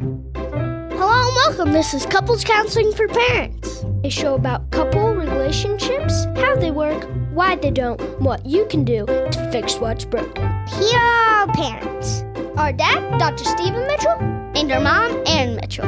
Hello 0.00 1.26
and 1.26 1.36
welcome. 1.36 1.72
This 1.72 1.92
is 1.92 2.06
Couples 2.06 2.42
Counseling 2.42 2.90
for 2.94 3.06
Parents, 3.06 3.84
a 4.02 4.08
show 4.08 4.34
about 4.34 4.70
couple 4.70 5.14
relationships, 5.14 6.24
how 6.36 6.56
they 6.56 6.70
work, 6.70 7.06
why 7.32 7.56
they 7.56 7.70
don't, 7.70 8.00
what 8.18 8.46
you 8.46 8.64
can 8.66 8.82
do 8.82 9.04
to 9.04 9.48
fix 9.52 9.76
what's 9.76 10.06
broken. 10.06 10.42
Here 10.68 10.98
are 10.98 11.46
our 11.46 11.52
parents 11.52 12.24
our 12.56 12.72
dad, 12.72 13.18
Dr. 13.18 13.44
Stephen 13.44 13.86
Mitchell, 13.86 14.12
and 14.54 14.72
our 14.72 14.80
mom, 14.80 15.22
Erin 15.26 15.56
Mitchell. 15.56 15.86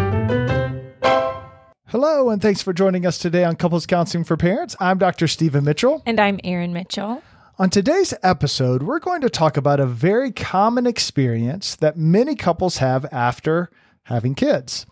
Hello, 1.86 2.28
and 2.28 2.40
thanks 2.40 2.60
for 2.60 2.74
joining 2.74 3.06
us 3.06 3.16
today 3.16 3.44
on 3.44 3.56
Couples 3.56 3.86
Counseling 3.86 4.24
for 4.24 4.36
Parents. 4.36 4.76
I'm 4.78 4.98
Dr. 4.98 5.26
Stephen 5.26 5.64
Mitchell. 5.64 6.02
And 6.04 6.20
I'm 6.20 6.38
Erin 6.44 6.74
Mitchell. 6.74 7.22
On 7.58 7.70
today's 7.70 8.12
episode, 8.22 8.82
we're 8.82 8.98
going 8.98 9.20
to 9.22 9.30
talk 9.30 9.56
about 9.56 9.80
a 9.80 9.86
very 9.86 10.32
common 10.32 10.86
experience 10.86 11.76
that 11.76 11.96
many 11.96 12.34
couples 12.34 12.78
have 12.78 13.06
after 13.12 13.70
having 14.04 14.34
kids. 14.34 14.86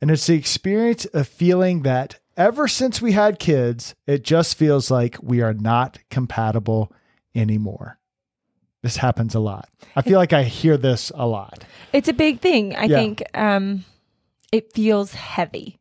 And 0.00 0.10
it's 0.10 0.26
the 0.26 0.34
experience 0.34 1.04
of 1.06 1.26
feeling 1.28 1.82
that 1.82 2.18
ever 2.36 2.68
since 2.68 3.00
we 3.00 3.12
had 3.12 3.38
kids, 3.38 3.94
it 4.06 4.22
just 4.24 4.56
feels 4.58 4.90
like 4.90 5.16
we 5.22 5.40
are 5.40 5.54
not 5.54 5.98
compatible 6.10 6.92
anymore. 7.34 7.98
This 8.82 8.96
happens 8.98 9.34
a 9.34 9.40
lot. 9.40 9.68
I 9.96 10.02
feel 10.02 10.18
like 10.18 10.34
I 10.34 10.42
hear 10.42 10.76
this 10.76 11.10
a 11.14 11.26
lot. 11.26 11.64
It's 11.92 12.08
a 12.08 12.12
big 12.12 12.40
thing. 12.40 12.76
I 12.76 12.84
Yeah. 12.84 12.96
think 12.98 13.22
um, 13.34 13.84
it 14.52 14.72
feels 14.74 15.14
heavy. 15.14 15.78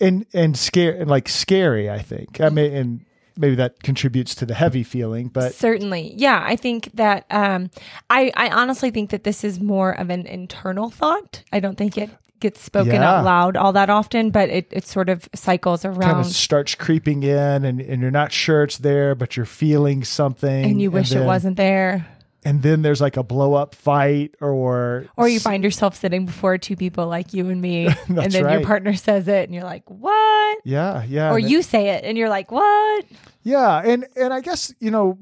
And 0.00 0.26
and 0.32 0.56
scare 0.56 0.92
and 0.92 1.08
like 1.10 1.28
scary, 1.28 1.90
I 1.90 1.98
think. 1.98 2.40
I 2.40 2.48
mean 2.48 2.72
and 2.72 3.00
maybe 3.36 3.54
that 3.56 3.82
contributes 3.82 4.34
to 4.36 4.46
the 4.46 4.54
heavy 4.54 4.82
feeling, 4.82 5.28
but 5.28 5.54
Certainly. 5.54 6.14
Yeah. 6.16 6.42
I 6.44 6.56
think 6.56 6.90
that 6.94 7.26
um, 7.30 7.70
I, 8.10 8.32
I 8.36 8.48
honestly 8.50 8.90
think 8.90 9.10
that 9.10 9.24
this 9.24 9.44
is 9.44 9.60
more 9.60 9.92
of 9.92 10.10
an 10.10 10.26
internal 10.26 10.90
thought. 10.90 11.42
I 11.52 11.60
don't 11.60 11.76
think 11.76 11.96
it 11.98 12.10
gets 12.40 12.60
spoken 12.60 12.94
Yeah. 12.94 13.08
out 13.18 13.24
loud 13.24 13.56
all 13.56 13.72
that 13.74 13.88
often, 13.88 14.30
but 14.30 14.48
it, 14.50 14.66
it 14.72 14.84
sort 14.84 15.08
of 15.08 15.28
cycles 15.34 15.84
around. 15.84 16.00
kind 16.00 16.20
of 16.20 16.26
starts 16.26 16.74
creeping 16.74 17.22
in 17.22 17.64
and, 17.64 17.80
and 17.80 18.02
you're 18.02 18.10
not 18.10 18.32
sure 18.32 18.64
it's 18.64 18.78
there, 18.78 19.14
but 19.14 19.36
you're 19.36 19.46
feeling 19.46 20.02
something. 20.02 20.64
and 20.64 20.80
you 20.82 20.90
wish 20.90 21.10
then- 21.10 21.22
it 21.22 21.26
wasn't 21.26 21.56
there. 21.56 22.06
And 22.44 22.62
then 22.62 22.82
there's 22.82 23.00
like 23.00 23.16
a 23.16 23.22
blow 23.22 23.54
up 23.54 23.74
fight 23.74 24.34
or 24.40 25.06
Or 25.16 25.28
you 25.28 25.38
find 25.38 25.62
yourself 25.62 25.94
sitting 25.96 26.26
before 26.26 26.58
two 26.58 26.74
people 26.74 27.06
like 27.06 27.32
you 27.32 27.48
and 27.48 27.60
me, 27.60 27.86
and 28.08 28.32
then 28.32 28.44
right. 28.44 28.52
your 28.54 28.66
partner 28.66 28.94
says 28.94 29.28
it, 29.28 29.44
and 29.44 29.54
you're 29.54 29.62
like, 29.64 29.84
"What?" 29.88 30.58
Yeah, 30.64 31.04
yeah. 31.04 31.30
Or 31.30 31.36
and 31.36 31.46
it- 31.46 31.50
you 31.50 31.62
say 31.62 31.90
it, 31.90 32.04
and 32.04 32.18
you're 32.18 32.28
like, 32.28 32.50
"What?" 32.50 33.04
Yeah, 33.42 33.82
and 33.84 34.06
and 34.16 34.32
I 34.32 34.40
guess 34.40 34.74
you 34.80 34.90
know 34.90 35.18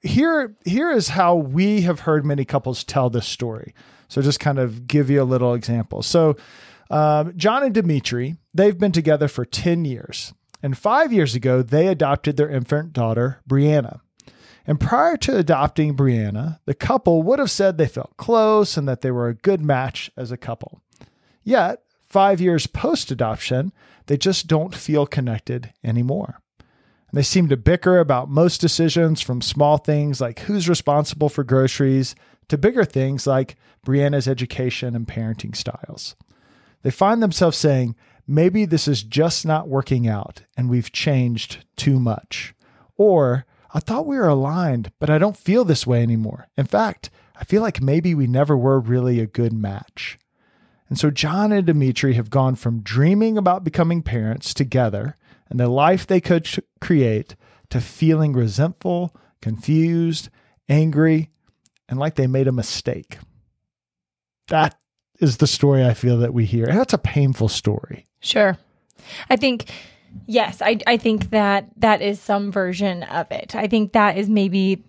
here 0.00 0.56
here 0.64 0.90
is 0.90 1.08
how 1.10 1.34
we 1.34 1.82
have 1.82 2.00
heard 2.00 2.24
many 2.24 2.44
couples 2.44 2.82
tell 2.84 3.10
this 3.10 3.26
story. 3.26 3.74
So 4.08 4.22
just 4.22 4.40
kind 4.40 4.58
of 4.58 4.86
give 4.86 5.10
you 5.10 5.20
a 5.22 5.24
little 5.24 5.54
example. 5.54 6.02
So 6.02 6.36
um, 6.90 7.32
John 7.36 7.62
and 7.62 7.74
Dimitri 7.74 8.36
they've 8.52 8.78
been 8.78 8.92
together 8.92 9.28
for 9.28 9.44
ten 9.44 9.84
years, 9.84 10.32
and 10.62 10.78
five 10.78 11.12
years 11.12 11.34
ago 11.34 11.62
they 11.62 11.88
adopted 11.88 12.36
their 12.36 12.48
infant 12.48 12.92
daughter 12.92 13.40
Brianna. 13.48 14.00
And 14.66 14.80
prior 14.80 15.16
to 15.18 15.36
adopting 15.36 15.96
Brianna, 15.96 16.58
the 16.64 16.74
couple 16.74 17.22
would 17.22 17.38
have 17.38 17.50
said 17.50 17.76
they 17.76 17.86
felt 17.86 18.16
close 18.16 18.76
and 18.76 18.88
that 18.88 19.02
they 19.02 19.10
were 19.10 19.28
a 19.28 19.34
good 19.34 19.60
match 19.60 20.10
as 20.16 20.30
a 20.30 20.38
couple. 20.38 20.80
Yet, 21.42 21.82
five 22.06 22.40
years 22.40 22.66
post 22.66 23.10
adoption, 23.10 23.72
they 24.06 24.16
just 24.16 24.46
don't 24.46 24.74
feel 24.74 25.06
connected 25.06 25.72
anymore. 25.82 26.40
And 26.58 27.18
they 27.18 27.22
seem 27.22 27.48
to 27.48 27.56
bicker 27.56 27.98
about 27.98 28.30
most 28.30 28.60
decisions 28.60 29.20
from 29.20 29.42
small 29.42 29.76
things 29.76 30.20
like 30.20 30.40
who's 30.40 30.68
responsible 30.68 31.28
for 31.28 31.44
groceries 31.44 32.14
to 32.48 32.58
bigger 32.58 32.84
things 32.84 33.26
like 33.26 33.56
Brianna's 33.86 34.26
education 34.26 34.96
and 34.96 35.06
parenting 35.06 35.54
styles. 35.54 36.16
They 36.82 36.90
find 36.90 37.22
themselves 37.22 37.56
saying, 37.56 37.96
maybe 38.26 38.64
this 38.64 38.88
is 38.88 39.02
just 39.02 39.44
not 39.44 39.68
working 39.68 40.08
out 40.08 40.42
and 40.56 40.70
we've 40.70 40.92
changed 40.92 41.64
too 41.76 42.00
much. 42.00 42.54
Or, 42.96 43.44
I 43.74 43.80
thought 43.80 44.06
we 44.06 44.16
were 44.16 44.28
aligned, 44.28 44.92
but 45.00 45.10
I 45.10 45.18
don't 45.18 45.36
feel 45.36 45.64
this 45.64 45.86
way 45.86 46.02
anymore. 46.02 46.46
In 46.56 46.64
fact, 46.64 47.10
I 47.36 47.42
feel 47.42 47.60
like 47.60 47.82
maybe 47.82 48.14
we 48.14 48.28
never 48.28 48.56
were 48.56 48.78
really 48.78 49.18
a 49.18 49.26
good 49.26 49.52
match. 49.52 50.16
And 50.88 50.96
so 50.96 51.10
John 51.10 51.50
and 51.50 51.66
Dimitri 51.66 52.14
have 52.14 52.30
gone 52.30 52.54
from 52.54 52.82
dreaming 52.82 53.36
about 53.36 53.64
becoming 53.64 54.00
parents 54.00 54.54
together 54.54 55.16
and 55.50 55.58
the 55.58 55.68
life 55.68 56.06
they 56.06 56.20
could 56.20 56.48
create 56.80 57.34
to 57.70 57.80
feeling 57.80 58.32
resentful, 58.32 59.14
confused, 59.42 60.28
angry, 60.68 61.30
and 61.88 61.98
like 61.98 62.14
they 62.14 62.28
made 62.28 62.46
a 62.46 62.52
mistake. 62.52 63.18
That 64.48 64.78
is 65.18 65.38
the 65.38 65.46
story 65.48 65.84
I 65.84 65.94
feel 65.94 66.18
that 66.18 66.34
we 66.34 66.44
hear. 66.44 66.66
And 66.66 66.78
that's 66.78 66.92
a 66.92 66.98
painful 66.98 67.48
story. 67.48 68.06
Sure. 68.20 68.56
I 69.28 69.36
think 69.36 69.68
yes, 70.26 70.60
I 70.62 70.78
I 70.86 70.96
think 70.96 71.30
that 71.30 71.68
that 71.78 72.02
is 72.02 72.20
some 72.20 72.50
version 72.52 73.02
of 73.04 73.30
it. 73.30 73.54
I 73.54 73.66
think 73.66 73.92
that 73.92 74.16
is 74.18 74.28
maybe 74.28 74.82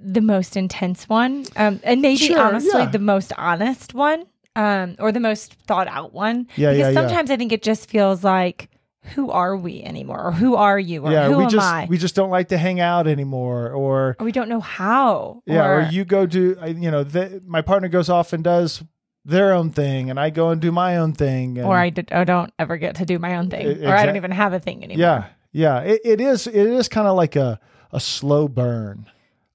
the 0.00 0.20
most 0.20 0.56
intense 0.56 1.08
one. 1.08 1.44
Um 1.56 1.80
and 1.82 2.00
maybe 2.02 2.16
Sure, 2.18 2.40
honestly 2.40 2.70
yeah. 2.80 2.86
the 2.90 2.98
most 2.98 3.32
honest 3.36 3.94
one. 3.94 4.24
Um 4.56 4.96
or 4.98 5.12
the 5.12 5.20
most 5.20 5.54
thought 5.66 5.88
out 5.88 6.12
one. 6.12 6.46
Yeah, 6.56 6.72
because 6.72 6.94
yeah, 6.94 7.00
sometimes 7.00 7.30
I 7.30 7.36
think 7.36 7.52
it 7.52 7.62
just 7.62 7.88
feels 7.90 8.22
like 8.24 8.68
who 9.14 9.30
are 9.30 9.56
we 9.56 9.82
anymore? 9.82 10.26
Or 10.26 10.32
who 10.32 10.54
are 10.56 10.78
you? 10.78 11.04
Or 11.06 11.10
yeah, 11.12 11.28
who 11.28 11.38
we 11.38 11.44
am 11.44 11.50
just 11.50 11.66
I? 11.66 11.86
we 11.88 11.96
just 11.98 12.14
don't 12.14 12.30
like 12.30 12.48
to 12.48 12.58
hang 12.58 12.78
out 12.78 13.06
anymore 13.06 13.70
or 13.72 14.16
or 14.18 14.24
we 14.24 14.32
don't 14.32 14.48
know 14.48 14.60
how. 14.60 15.42
yeah, 15.46 15.64
or, 15.66 15.80
or 15.80 15.82
you 15.90 16.04
go 16.04 16.26
do 16.26 16.56
you 16.66 16.90
know, 16.90 17.04
the, 17.04 17.42
my 17.46 17.62
partner 17.62 17.88
goes 17.88 18.08
off 18.10 18.32
and 18.32 18.44
does 18.44 18.82
their 19.28 19.52
own 19.52 19.70
thing 19.70 20.10
and 20.10 20.18
I 20.18 20.30
go 20.30 20.48
and 20.50 20.60
do 20.60 20.72
my 20.72 20.96
own 20.96 21.12
thing 21.12 21.58
and, 21.58 21.66
or 21.66 21.76
I, 21.76 21.90
don't 21.90 22.52
ever 22.58 22.76
get 22.78 22.96
to 22.96 23.04
do 23.04 23.18
my 23.18 23.36
own 23.36 23.50
thing. 23.50 23.66
E- 23.66 23.84
Or 23.86 23.94
I 23.94 24.06
don't 24.06 24.16
even 24.16 24.30
have 24.30 24.52
a 24.54 24.58
thing 24.60 24.82
anymore. 24.82 25.00
Yeah, 25.00 25.26
yeah. 25.52 25.80
It, 25.80 26.00
it 26.04 26.20
is. 26.20 26.46
It 26.46 26.54
is 26.56 26.88
kind 26.88 27.06
of 27.06 27.14
like 27.16 27.36
a 27.36 27.60
a 27.92 28.00
slow 28.00 28.48
burn. 28.48 29.06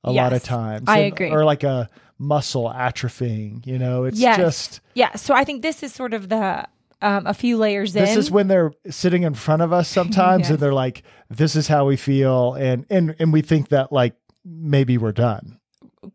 A 0.04 0.12
lot 0.12 0.34
of 0.34 0.44
times, 0.44 0.84
I 0.88 1.00
And- 1.00 1.14
agree. 1.14 1.32
Or 1.32 1.44
like 1.46 1.64
a 1.64 1.90
muscle 2.20 2.66
atrophying. 2.70 3.66
You 3.66 3.80
know, 3.80 4.04
it's 4.06 4.20
Yes. 4.20 4.38
just 4.38 4.82
Yeah. 4.94 5.16
So 5.16 5.34
I 5.34 5.44
think 5.44 5.62
this 5.62 5.82
is 5.84 5.94
sort 5.94 6.14
of 6.14 6.30
the 6.30 6.66
um, 7.02 7.26
a 7.28 7.34
few 7.34 7.58
layers 7.58 7.96
in. 7.96 8.06
this 8.06 8.16
is 8.16 8.32
when 8.32 8.48
they're 8.48 8.72
sitting 8.90 9.24
in 9.24 9.34
front 9.34 9.62
of 9.62 9.74
us 9.74 9.90
sometimes, 9.90 10.42
Yes. 10.44 10.50
and 10.52 10.60
they're 10.60 10.74
like, 10.74 11.04
"This 11.30 11.56
is 11.56 11.68
how 11.68 11.86
we 11.86 11.98
feel," 11.98 12.54
and 12.54 12.86
and 12.90 13.16
and 13.20 13.34
we 13.34 13.42
think 13.42 13.70
that 13.70 13.92
like 13.92 14.14
maybe 14.46 14.98
we're 14.98 15.12
done. 15.12 15.60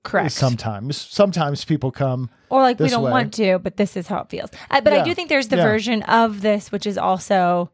Correct. 0.02 0.32
Sometimes, 0.32 0.96
sometimes 0.96 1.64
people 1.64 1.90
come. 1.90 2.30
or 2.50 2.62
like 2.62 2.78
we 2.78 2.88
don't 2.88 3.02
way. 3.02 3.10
want 3.10 3.34
to, 3.34 3.58
but 3.58 3.76
this 3.76 3.96
is 3.96 4.06
how 4.06 4.20
it 4.20 4.28
feels. 4.30 4.50
But 4.70 4.92
I 4.92 5.02
do 5.04 5.14
think 5.14 5.28
there's 5.28 5.48
the 5.48 5.56
Yeah. 5.56 5.64
version 5.64 6.02
of 6.04 6.40
this 6.40 6.70
which 6.72 6.86
is 6.86 6.96
also, 6.98 7.70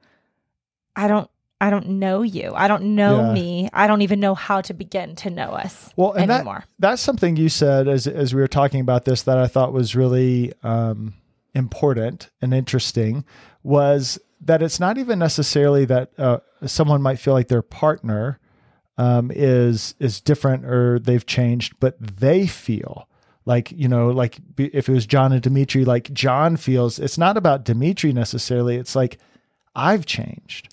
I 0.96 1.08
don't, 1.08 1.30
I 1.60 1.70
don't 1.70 1.88
know 1.88 2.22
you. 2.22 2.52
I 2.54 2.68
don't 2.68 2.94
know 2.96 3.20
Yeah. 3.28 3.32
me. 3.32 3.68
I 3.72 3.86
don't 3.86 4.02
even 4.02 4.20
know 4.20 4.34
how 4.34 4.60
to 4.62 4.74
begin 4.74 5.14
to 5.16 5.30
know 5.30 5.50
us 5.52 5.92
Well, 5.96 6.12
and 6.12 6.28
that, 6.30 6.64
that's 6.78 7.00
something 7.00 7.36
you 7.36 7.48
said 7.48 7.88
as 7.88 8.06
as 8.06 8.34
we 8.34 8.40
were 8.40 8.48
talking 8.48 8.80
about 8.80 9.04
this 9.04 9.22
that 9.22 9.38
I 9.38 9.46
thought 9.46 9.72
was 9.72 9.94
really 9.96 10.52
um, 10.62 11.14
important 11.54 12.30
and 12.42 12.52
interesting 12.52 13.24
was 13.62 14.18
that 14.40 14.62
it's 14.62 14.78
not 14.78 14.98
even 14.98 15.18
necessarily 15.18 15.84
that 15.86 16.10
uh, 16.18 16.38
someone 16.66 17.00
might 17.00 17.18
feel 17.18 17.32
like 17.32 17.48
their 17.48 17.62
partner 17.62 18.38
um, 18.98 19.30
is 19.34 19.94
is 19.98 20.20
different 20.20 20.64
or 20.64 20.98
they've 20.98 21.26
changed, 21.26 21.74
but 21.80 21.96
they 22.00 22.46
feel 22.46 23.08
like 23.44 23.72
you 23.72 23.88
know, 23.88 24.08
like 24.08 24.38
if 24.56 24.88
it 24.88 24.92
was 24.92 25.06
John 25.06 25.32
and 25.32 25.42
Dimitri, 25.42 25.84
like 25.84 26.12
John 26.12 26.56
feels 26.56 26.98
it's 26.98 27.18
not 27.18 27.36
about 27.36 27.64
Dimitri 27.64 28.12
necessarily. 28.12 28.76
It's 28.76 28.94
like 28.96 29.18
I've 29.74 30.06
changed. 30.06 30.68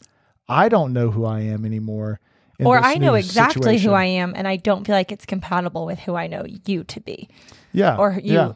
I 0.48 0.70
don't 0.70 0.94
know 0.94 1.12
who 1.12 1.26
I 1.26 1.42
am 1.42 1.66
anymore. 1.66 2.20
or 2.60 2.78
I 2.78 2.96
know 2.96 3.16
exactly 3.16 3.64
situation. 3.64 3.90
who 3.90 3.96
I 3.96 4.06
am, 4.06 4.34
and 4.36 4.48
I 4.48 4.56
don't 4.58 4.86
feel 4.86 4.94
like 4.96 5.12
it's 5.12 5.26
compatible 5.26 5.86
with 5.86 5.98
who 6.00 6.14
I 6.16 6.28
know 6.28 6.46
you 6.68 6.84
to 6.84 7.00
be, 7.02 7.28
Yeah. 7.74 7.98
or 7.98 8.20
you, 8.24 8.34
Yeah. 8.34 8.54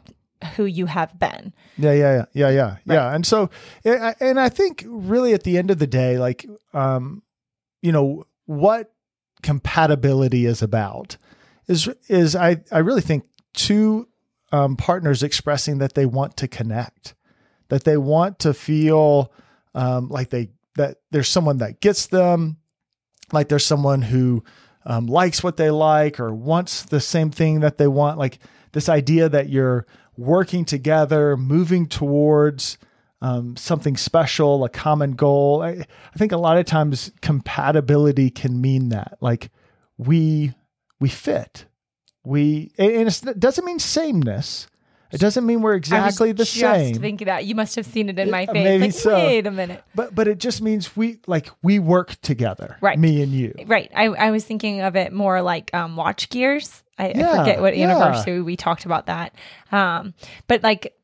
who 0.54 0.64
you 0.64 0.86
have 0.86 1.18
been. 1.18 1.52
Yeah, 1.76 1.92
yeah, 1.92 2.14
yeah, 2.14 2.24
yeah, 2.32 2.50
yeah, 2.50 2.76
yeah. 2.84 3.12
And 3.14 3.26
so, 3.26 3.50
and 3.84 4.38
I 4.38 4.48
think 4.48 4.84
really 4.86 5.34
at 5.34 5.42
the 5.42 5.58
end 5.58 5.72
of 5.72 5.80
the 5.80 5.88
day, 5.88 6.18
like, 6.18 6.46
um, 6.72 7.22
you 7.82 7.90
know, 7.90 8.26
what 8.44 8.92
compatibility 9.42 10.46
is 10.46 10.62
about 10.62 11.16
is 11.68 11.88
is 12.08 12.36
I 12.36 12.62
I 12.70 12.78
really 12.78 13.00
think 13.00 13.24
two 13.52 14.08
um, 14.52 14.76
partners 14.76 15.22
expressing 15.22 15.78
that 15.78 15.94
they 15.94 16.06
want 16.06 16.36
to 16.38 16.48
connect, 16.48 17.14
that 17.68 17.84
they 17.84 17.96
want 17.96 18.38
to 18.40 18.54
feel 18.54 19.32
um, 19.74 20.08
like 20.08 20.30
they 20.30 20.50
that 20.76 20.98
there's 21.10 21.28
someone 21.28 21.58
that 21.58 21.80
gets 21.80 22.06
them, 22.06 22.58
like 23.32 23.48
there's 23.48 23.66
someone 23.66 24.02
who 24.02 24.44
um, 24.84 25.06
likes 25.06 25.42
what 25.42 25.56
they 25.56 25.70
like 25.70 26.20
or 26.20 26.34
wants 26.34 26.82
the 26.82 27.00
same 27.00 27.30
thing 27.30 27.60
that 27.60 27.78
they 27.78 27.88
want, 27.88 28.18
like 28.18 28.38
this 28.72 28.88
idea 28.88 29.28
that 29.28 29.48
you're 29.48 29.86
working 30.16 30.64
together, 30.64 31.36
moving 31.36 31.86
towards 31.86 32.78
um, 33.22 33.56
something 33.56 33.96
special, 33.96 34.64
a 34.64 34.68
common 34.68 35.12
goal. 35.12 35.62
I, 35.62 35.68
I 36.14 36.18
think 36.18 36.32
a 36.32 36.36
lot 36.36 36.58
of 36.58 36.66
times 36.66 37.12
compatibility 37.22 38.30
can 38.30 38.60
mean 38.60 38.90
that, 38.90 39.16
like 39.20 39.50
we 39.96 40.54
we 41.00 41.08
fit, 41.08 41.66
we, 42.24 42.72
and 42.78 43.06
it's, 43.06 43.22
it 43.22 43.38
doesn't 43.38 43.64
mean 43.64 43.78
sameness, 43.78 44.66
It 45.12 45.20
doesn't 45.20 45.46
mean 45.46 45.60
we're 45.62 45.74
exactly 45.74 46.32
the 46.32 46.44
just 46.44 46.54
same. 46.54 46.96
thinking 46.96 47.26
that 47.26 47.44
you 47.44 47.54
must 47.54 47.76
have 47.76 47.86
seen 47.86 48.08
it 48.08 48.18
in 48.18 48.30
my 48.30 48.46
face. 48.46 48.54
maybe 48.54 48.84
like, 48.86 48.92
so. 48.92 49.14
wait 49.14 49.46
a 49.46 49.50
minute. 49.50 49.84
but 49.94 50.14
but 50.14 50.26
it 50.26 50.38
just 50.38 50.60
means 50.62 50.96
we 50.96 51.20
like 51.26 51.48
we 51.62 51.78
work 51.78 52.20
together. 52.22 52.76
Right. 52.80 52.98
Me 52.98 53.22
and 53.22 53.30
you. 53.32 53.54
Right. 53.66 53.90
I, 53.94 54.06
I 54.06 54.30
was 54.30 54.44
thinking 54.44 54.80
of 54.80 54.96
it 54.96 55.12
more 55.12 55.42
like 55.42 55.72
um, 55.74 55.96
watch 55.96 56.28
gears. 56.28 56.82
I, 56.98 57.12
Yeah, 57.14 57.30
I 57.32 57.36
forget 57.38 57.60
what 57.60 57.76
yeah. 57.76 57.90
anniversary 57.90 58.42
we 58.42 58.56
talked 58.56 58.84
about 58.86 59.06
that. 59.06 59.34
Um, 59.70 60.14
but 60.48 60.62
like 60.62 60.95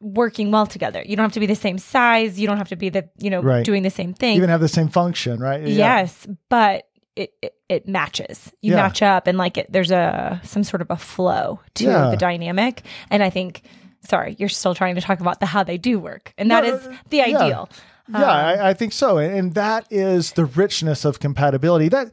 working 0.00 0.50
well 0.50 0.66
together. 0.66 1.02
You 1.04 1.16
don't 1.16 1.24
have 1.24 1.32
to 1.32 1.40
be 1.40 1.46
the 1.46 1.54
same 1.54 1.78
size. 1.78 2.38
You 2.38 2.46
don't 2.46 2.58
have 2.58 2.68
to 2.68 2.76
be 2.76 2.88
the, 2.88 3.08
you 3.18 3.30
know, 3.30 3.40
Right. 3.42 3.64
doing 3.64 3.82
the 3.82 3.90
same 3.90 4.14
thing. 4.14 4.36
Even 4.36 4.48
have 4.50 4.60
the 4.60 4.68
same 4.68 4.88
function, 4.88 5.40
right? 5.40 5.60
Yeah. 5.62 5.68
Yes, 6.00 6.26
but 6.48 6.84
it, 7.16 7.32
it 7.42 7.54
it 7.68 7.86
matches. 7.88 8.52
You 8.62 8.72
Yeah. 8.72 8.82
match 8.82 9.02
up, 9.02 9.26
and 9.26 9.36
like 9.36 9.58
it, 9.58 9.66
there's 9.72 9.90
a 9.90 10.40
some 10.44 10.64
sort 10.64 10.80
of 10.82 10.90
a 10.90 10.96
flow 10.96 11.60
to 11.74 11.84
Yeah. 11.84 12.10
the 12.10 12.16
dynamic. 12.16 12.82
And 13.10 13.22
I 13.22 13.30
think, 13.30 13.62
sorry, 14.08 14.36
you're 14.38 14.48
still 14.48 14.74
trying 14.74 14.94
to 14.94 15.00
talk 15.00 15.20
about 15.20 15.40
the 15.40 15.46
how 15.46 15.64
they 15.64 15.78
do 15.78 15.98
work, 15.98 16.32
and 16.38 16.50
that 16.50 16.64
No, 16.64 16.74
is 16.74 16.88
the 17.10 17.16
yeah. 17.18 17.24
ideal. 17.24 17.68
Yeah, 18.10 18.18
um, 18.18 18.24
I, 18.24 18.68
I 18.70 18.74
think 18.74 18.94
so. 18.94 19.18
And, 19.18 19.34
and 19.34 19.54
that 19.54 19.84
is 19.90 20.32
the 20.32 20.46
richness 20.46 21.04
of 21.04 21.20
compatibility. 21.20 21.88
That 21.90 22.10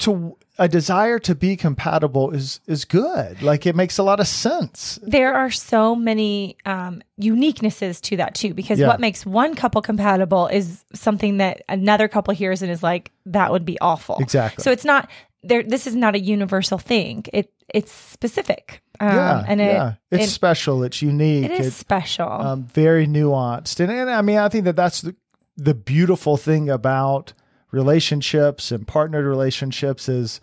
to 0.00 0.36
a 0.60 0.68
desire 0.68 1.18
to 1.20 1.34
be 1.34 1.56
compatible 1.56 2.30
is 2.32 2.60
is 2.66 2.84
good. 2.84 3.42
Like 3.42 3.66
it 3.66 3.76
makes 3.76 3.98
a 3.98 4.02
lot 4.02 4.20
of 4.20 4.26
sense. 4.26 4.98
There 5.02 5.34
are 5.34 5.50
so 5.50 5.94
many 5.94 6.56
um, 6.66 7.02
uniquenesses 7.20 8.00
to 8.02 8.16
that 8.16 8.34
too, 8.34 8.54
because 8.54 8.78
Yeah. 8.78 8.88
what 8.88 9.00
makes 9.00 9.24
one 9.26 9.54
couple 9.54 9.82
compatible 9.82 10.46
is 10.48 10.84
something 10.94 11.38
that 11.38 11.62
another 11.68 12.08
couple 12.08 12.34
hears 12.34 12.62
and 12.62 12.70
is 12.70 12.82
like, 12.82 13.12
that 13.26 13.50
would 13.52 13.64
be 13.64 13.78
awful. 13.80 14.16
Exactly. 14.20 14.62
So 14.62 14.70
it's 14.72 14.84
not 14.84 15.08
there. 15.44 15.62
This 15.62 15.86
is 15.86 15.94
not 15.94 16.14
a 16.14 16.20
universal 16.20 16.78
thing. 16.78 17.24
It 17.32 17.52
it's 17.72 17.92
specific. 17.92 18.82
Um, 19.00 19.08
yeah, 19.14 19.44
and 19.46 19.60
it, 19.60 19.64
yeah. 19.74 19.92
It's 20.10 20.24
it- 20.24 20.30
special. 20.30 20.82
It's 20.82 21.02
unique. 21.02 21.44
it 21.44 21.52
is 21.52 21.66
It's 21.68 21.76
special. 21.76 22.28
um, 22.30 22.64
very 22.64 23.06
nuanced. 23.06 23.78
And, 23.78 23.92
and 23.92 24.10
I 24.10 24.22
mean, 24.22 24.38
I 24.38 24.48
think 24.48 24.64
that 24.64 24.74
that's 24.74 25.02
the, 25.02 25.14
the 25.56 25.74
beautiful 25.74 26.36
thing 26.36 26.68
about 26.68 27.32
relationships 27.70 28.70
and 28.70 28.86
partnered 28.86 29.26
relationships 29.26 30.08
is, 30.08 30.40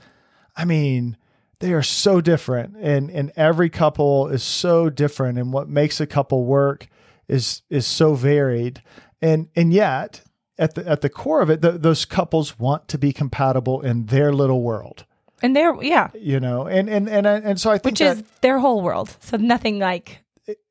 I 0.56 0.66
mean, 0.66 1.18
they 1.60 1.74
are 1.74 1.83
so 1.83 2.22
different 2.22 2.75
and, 2.77 3.10
and 3.10 3.31
every 3.36 3.69
couple 3.69 4.27
is 4.27 4.44
so 4.44 4.89
different 4.89 5.38
and 5.38 5.54
what 5.54 5.69
makes 5.69 6.00
a 6.00 6.07
couple 6.07 6.45
work 6.45 6.88
is, 7.27 7.62
is 7.69 7.86
so 7.88 8.13
varied. 8.13 8.81
And, 9.22 9.48
and 9.56 9.74
yet 9.74 10.22
at 10.57 10.75
the, 10.75 10.88
at 10.88 11.01
the 11.01 11.10
core 11.10 11.42
of 11.42 11.50
it, 11.50 11.62
th 11.62 11.81
those 11.81 12.06
couples 12.06 12.60
want 12.60 12.88
to 12.88 12.98
be 12.98 13.12
compatible 13.12 13.81
in 13.81 14.06
their 14.06 14.31
little 14.31 14.62
world, 14.62 15.06
and 15.42 15.56
they're 15.56 15.75
yeah, 15.81 16.10
you 16.13 16.39
know? 16.39 16.66
And, 16.68 16.89
and, 16.89 17.10
and, 17.10 17.28
and 17.28 17.60
so 17.60 17.69
I 17.71 17.78
think 17.78 17.94
which 17.94 18.01
is 18.01 18.24
their 18.42 18.60
whole 18.60 18.81
world. 18.81 19.16
So 19.19 19.38
nothing 19.38 19.80
like 19.80 20.06
that 20.06 20.25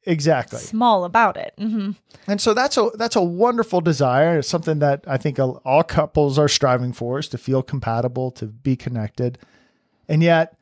exactly. 0.05 0.59
small 0.59 1.05
about 1.05 1.37
it. 1.37 1.55
hmm 1.59 1.93
And 2.27 2.41
so 2.41 2.55
that's 2.55 2.77
a 2.77 2.91
that's 2.95 3.17
a 3.17 3.23
wonderful 3.23 3.81
desire. 3.81 4.39
It's 4.39 4.49
something 4.49 4.79
that 4.81 5.05
I 5.07 5.17
think 5.17 5.39
all 5.39 5.61
all 5.65 5.83
couples 5.83 6.39
are 6.39 6.49
striving 6.49 6.93
for 6.93 7.19
is 7.19 7.29
to 7.29 7.39
feel 7.39 7.63
compatible, 7.63 8.31
to 8.33 8.47
be 8.47 8.77
connected. 8.77 9.39
And 10.09 10.23
yet 10.23 10.57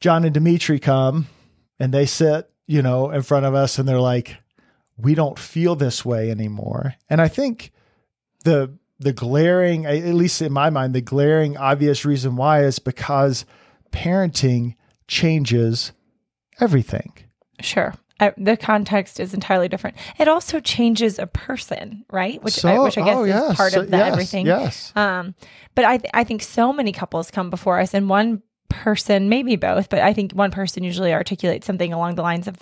John 0.00 0.24
and 0.24 0.34
Dimitri 0.34 0.78
come 0.78 1.26
and 1.78 1.92
they 1.92 2.06
sit, 2.06 2.50
you 2.66 2.82
know, 2.82 3.10
in 3.10 3.22
front 3.22 3.46
of 3.46 3.54
us 3.54 3.78
and 3.78 3.88
they're 3.88 4.00
like, 4.00 4.36
we 4.96 5.14
don't 5.14 5.38
feel 5.38 5.74
this 5.74 6.04
way 6.04 6.30
anymore. 6.30 6.94
And 7.08 7.20
I 7.20 7.28
think 7.28 7.72
the 8.44 8.76
the 8.98 9.12
glaring, 9.12 9.84
at 9.84 10.14
least 10.14 10.40
in 10.40 10.52
my 10.52 10.70
mind, 10.70 10.94
the 10.94 11.00
glaring 11.00 11.56
obvious 11.56 12.04
reason 12.04 12.36
why 12.36 12.62
is 12.62 12.78
because 12.78 13.44
parenting 13.90 14.76
changes 15.08 15.92
everything. 16.60 17.12
Sure. 17.60 17.94
I, 18.22 18.32
the 18.36 18.56
context 18.56 19.18
is 19.18 19.34
entirely 19.34 19.68
different. 19.68 19.96
It 20.18 20.28
also 20.28 20.60
changes 20.60 21.18
a 21.18 21.26
person, 21.26 22.04
right? 22.10 22.42
Which, 22.42 22.64
uh, 22.64 22.68
I, 22.68 22.78
which 22.78 22.96
I 22.96 23.04
guess 23.04 23.16
oh, 23.16 23.24
is 23.24 23.28
yes. 23.30 23.56
part 23.56 23.74
of 23.74 23.90
the 23.90 23.96
yes, 23.96 24.12
everything. 24.12 24.46
Yes. 24.46 24.92
Um, 24.94 25.34
but 25.74 25.84
I, 25.84 25.96
th- 25.96 26.10
I 26.14 26.24
think 26.24 26.42
so 26.42 26.72
many 26.72 26.92
couples 26.92 27.30
come 27.30 27.50
before 27.50 27.80
us, 27.80 27.94
and 27.94 28.08
one 28.08 28.42
person, 28.68 29.28
maybe 29.28 29.56
both, 29.56 29.88
but 29.88 29.98
I 29.98 30.12
think 30.12 30.32
one 30.32 30.50
person 30.50 30.84
usually 30.84 31.12
articulates 31.12 31.66
something 31.66 31.92
along 31.92 32.14
the 32.14 32.22
lines 32.22 32.48
of 32.48 32.56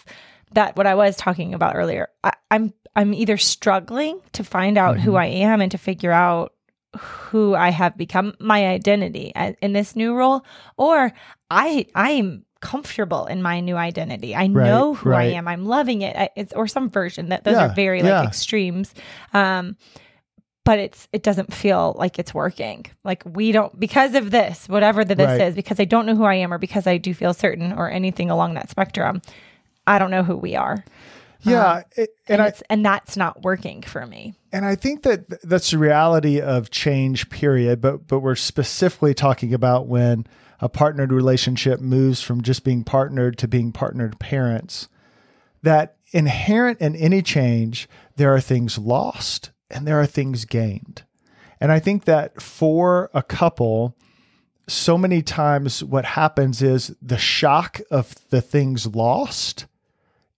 that. 0.53 0.77
What 0.77 0.87
I 0.87 0.95
was 0.95 1.17
talking 1.17 1.55
about 1.55 1.77
earlier, 1.77 2.09
I, 2.25 2.33
I'm 2.51 2.73
I'm 2.97 3.15
either 3.15 3.37
struggling 3.37 4.21
to 4.33 4.43
find 4.43 4.77
out 4.79 4.99
who 4.99 5.13
mm-hmm. 5.13 5.19
I 5.19 5.27
am 5.27 5.61
and 5.61 5.71
to 5.73 5.79
figure 5.79 6.11
out 6.11 6.55
who 6.99 7.55
I 7.55 7.71
have 7.71 7.97
become, 7.97 8.35
my 8.41 8.67
identity 8.67 9.33
in 9.63 9.73
this 9.73 9.95
new 9.95 10.15
role, 10.15 10.45
or 10.77 11.13
I 11.51 11.87
I 11.95 12.11
am 12.13 12.45
comfortable 12.61 13.27
in 13.27 13.43
my 13.43 13.61
new 13.61 13.77
identity. 13.77 14.35
I 14.37 14.47
know 14.47 14.95
who 14.95 15.11
right. 15.11 15.33
I 15.33 15.37
am. 15.37 15.49
I'm 15.49 15.65
loving 15.67 16.03
it. 16.03 16.15
I- 16.17 16.31
It's 16.37 16.53
or 16.53 16.67
some 16.67 16.89
version 16.91 17.31
that 17.31 17.45
those 17.45 17.55
Yeah, 17.57 17.67
are 17.67 17.75
very 17.75 18.03
like 18.03 18.11
yeah. 18.11 18.25
extremes. 18.27 18.95
Um, 19.33 19.77
but 20.65 20.79
it's 20.79 21.09
it 21.13 21.23
doesn't 21.23 21.53
feel 21.55 21.95
like 21.99 22.19
it's 22.19 22.35
working. 22.35 22.85
Like 23.03 23.23
we 23.25 23.51
don't 23.51 23.79
because 23.81 24.15
of 24.15 24.31
this, 24.31 24.69
whatever 24.69 25.05
that 25.05 25.17
this 25.17 25.27
Right. 25.27 25.41
is, 25.49 25.55
because 25.55 25.81
I 25.81 25.85
don't 25.87 26.05
know 26.07 26.15
who 26.15 26.25
I 26.25 26.35
am 26.35 26.53
or 26.53 26.59
because 26.59 26.87
I 26.87 26.99
do 26.99 27.15
feel 27.15 27.33
certain 27.33 27.73
or 27.73 27.91
anything 27.91 28.31
along 28.31 28.55
that 28.55 28.69
spectrum. 28.71 29.23
I 29.87 29.99
don't 29.99 30.11
know 30.11 30.23
who 30.23 30.37
we 30.37 30.57
are. 30.57 30.85
Yeah, 31.43 31.85
it- 31.97 32.11
And, 32.29 32.35
and 32.35 32.43
I 32.43 32.47
it's, 32.49 32.63
and 32.69 32.85
that's 32.85 33.17
not 33.17 33.43
working 33.43 33.81
for 33.81 34.05
me. 34.07 34.35
and 34.53 34.67
I 34.67 34.75
think 34.75 35.03
that 35.05 35.41
that's 35.43 35.71
the 35.71 35.79
reality 35.79 36.39
of 36.39 36.71
change. 36.71 37.31
Period. 37.31 37.81
But 37.81 38.07
but 38.07 38.21
we're 38.21 38.35
specifically 38.35 39.15
talking 39.15 39.55
about 39.55 39.87
when 39.89 40.27
a 40.61 40.69
partnered 40.69 41.13
relationship 41.13 41.81
moves 41.81 42.23
from 42.23 42.43
just 42.43 42.65
being 42.65 42.85
partnered 42.85 43.39
to 43.39 43.49
being 43.49 43.73
partnered 43.73 44.19
parents. 44.19 44.89
That 45.63 45.97
inherent 46.13 46.81
in 46.81 46.97
any 46.97 47.23
change, 47.23 47.89
there 48.17 48.35
are 48.35 48.41
things 48.41 48.79
lost 48.79 49.51
and 49.71 49.87
there 49.87 50.01
are 50.01 50.07
things 50.07 50.45
gained. 50.45 51.05
And 51.61 51.71
I 51.71 51.79
think 51.79 52.05
that 52.05 52.41
for 52.41 53.11
a 53.13 53.23
couple, 53.23 53.97
so 54.69 54.97
many 54.97 55.23
times 55.23 55.85
what 55.85 56.05
happens 56.05 56.63
is 56.63 56.95
the 57.03 57.19
shock 57.19 57.81
of 57.91 58.15
the 58.31 58.41
things 58.41 58.87
lost 58.87 59.67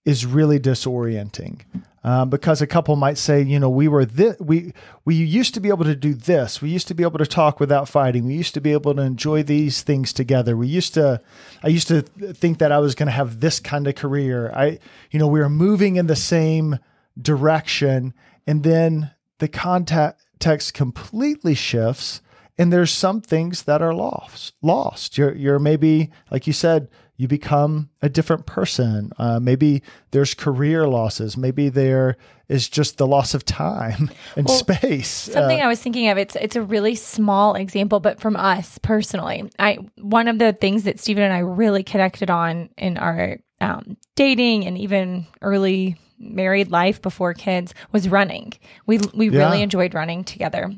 is 0.05 0.25
really 0.25 0.59
disorienting 0.59 1.61
um, 2.03 2.29
because 2.29 2.61
a 2.61 2.67
couple 2.67 2.95
might 2.95 3.17
say, 3.17 3.41
you 3.41 3.59
know, 3.59 3.69
we 3.69 3.87
were 3.87 4.03
this, 4.03 4.37
we 4.39 4.73
we 5.05 5.15
used 5.15 5.53
to 5.53 5.61
be 5.61 5.69
able 5.69 5.85
to 5.85 5.95
do 5.95 6.13
this. 6.13 6.61
We 6.61 6.69
used 6.69 6.87
to 6.89 6.93
be 6.93 7.03
able 7.03 7.19
to 7.19 7.25
talk 7.25 7.59
without 7.59 7.87
fighting. 7.87 8.25
We 8.25 8.33
used 8.33 8.53
to 8.55 8.61
be 8.61 8.73
able 8.73 8.93
to 8.95 9.01
enjoy 9.01 9.43
these 9.43 9.81
things 9.81 10.11
together. 10.11 10.57
We 10.57 10.67
used 10.67 10.93
to, 10.95 11.21
I 11.63 11.67
used 11.67 11.87
to 11.87 12.01
think 12.01 12.57
that 12.59 12.71
I 12.73 12.79
was 12.79 12.93
going 12.93 13.07
to 13.07 13.13
have 13.13 13.39
this 13.39 13.59
kind 13.59 13.87
of 13.87 13.95
career. 13.95 14.51
I, 14.53 14.79
you 15.11 15.19
know, 15.19 15.27
we 15.27 15.39
were 15.39 15.49
moving 15.49 15.95
in 15.95 16.07
the 16.07 16.15
same 16.15 16.79
direction, 17.21 18.13
and 18.45 18.63
then 18.63 19.11
the 19.39 19.47
context 19.47 20.73
completely 20.73 21.55
shifts 21.55 22.21
and 22.57 22.71
there's 22.71 22.91
some 22.91 23.21
things 23.21 23.63
that 23.63 23.81
are 23.81 23.93
lost 23.93 24.53
lost 24.61 25.17
you're 25.17 25.35
you're 25.35 25.59
maybe 25.59 26.09
like 26.31 26.47
you 26.47 26.53
said 26.53 26.87
you 27.15 27.27
become 27.27 27.89
a 28.01 28.09
different 28.09 28.45
person 28.45 29.11
uh, 29.17 29.39
maybe 29.39 29.81
there's 30.11 30.33
career 30.33 30.87
losses 30.87 31.37
maybe 31.37 31.69
there 31.69 32.15
is 32.49 32.69
just 32.69 32.97
the 32.97 33.07
loss 33.07 33.33
of 33.33 33.45
time 33.45 34.11
and 34.35 34.47
Well, 34.47 34.57
space 34.57 35.07
Something 35.09 35.61
Uh, 35.61 35.65
I 35.65 35.67
was 35.67 35.81
thinking 35.81 36.09
of. 36.09 36.17
It's 36.17 36.35
it's 36.35 36.55
a 36.55 36.61
really 36.61 36.95
small 36.95 37.55
example, 37.55 37.99
but 37.99 38.19
from 38.19 38.35
us 38.35 38.77
personally, 38.79 39.49
I 39.57 39.79
one 39.97 40.27
of 40.27 40.37
the 40.39 40.53
things 40.53 40.83
that 40.83 40.99
Stephen 40.99 41.23
and 41.23 41.33
I 41.33 41.39
really 41.39 41.83
connected 41.83 42.29
on 42.29 42.69
in 42.77 42.97
our 42.97 43.37
um, 43.61 43.97
dating 44.15 44.65
and 44.65 44.77
even 44.77 45.25
early 45.41 45.97
married 46.19 46.71
life 46.71 47.01
before 47.01 47.33
kids 47.33 47.73
was 47.91 48.09
running. 48.09 48.53
We 48.85 48.99
we 49.13 49.29
really 49.29 49.61
enjoyed 49.61 49.93
running 49.93 50.23
together. 50.23 50.71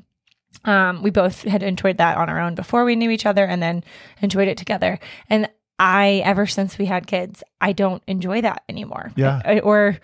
Um, 0.64 1.02
we 1.04 1.10
both 1.10 1.44
had 1.44 1.62
enjoyed 1.64 1.98
that 1.98 2.18
on 2.18 2.30
our 2.30 2.40
own 2.40 2.56
before 2.56 2.86
we 2.86 2.96
knew 2.96 3.10
each 3.10 3.26
other, 3.26 3.46
and 3.46 3.62
then 3.62 3.84
enjoyed 4.22 4.48
it 4.48 4.58
together. 4.58 5.00
And 5.30 5.50
I, 5.78 6.22
ever 6.24 6.46
since 6.48 6.78
we 6.78 6.86
had 6.86 7.06
kids, 7.08 7.44
I 7.60 7.74
don't 7.74 8.02
enjoy 8.08 8.42
that 8.42 8.64
anymore. 8.70 9.12
Yeah. 9.16 9.42
I- 9.44 9.60
or 9.60 10.00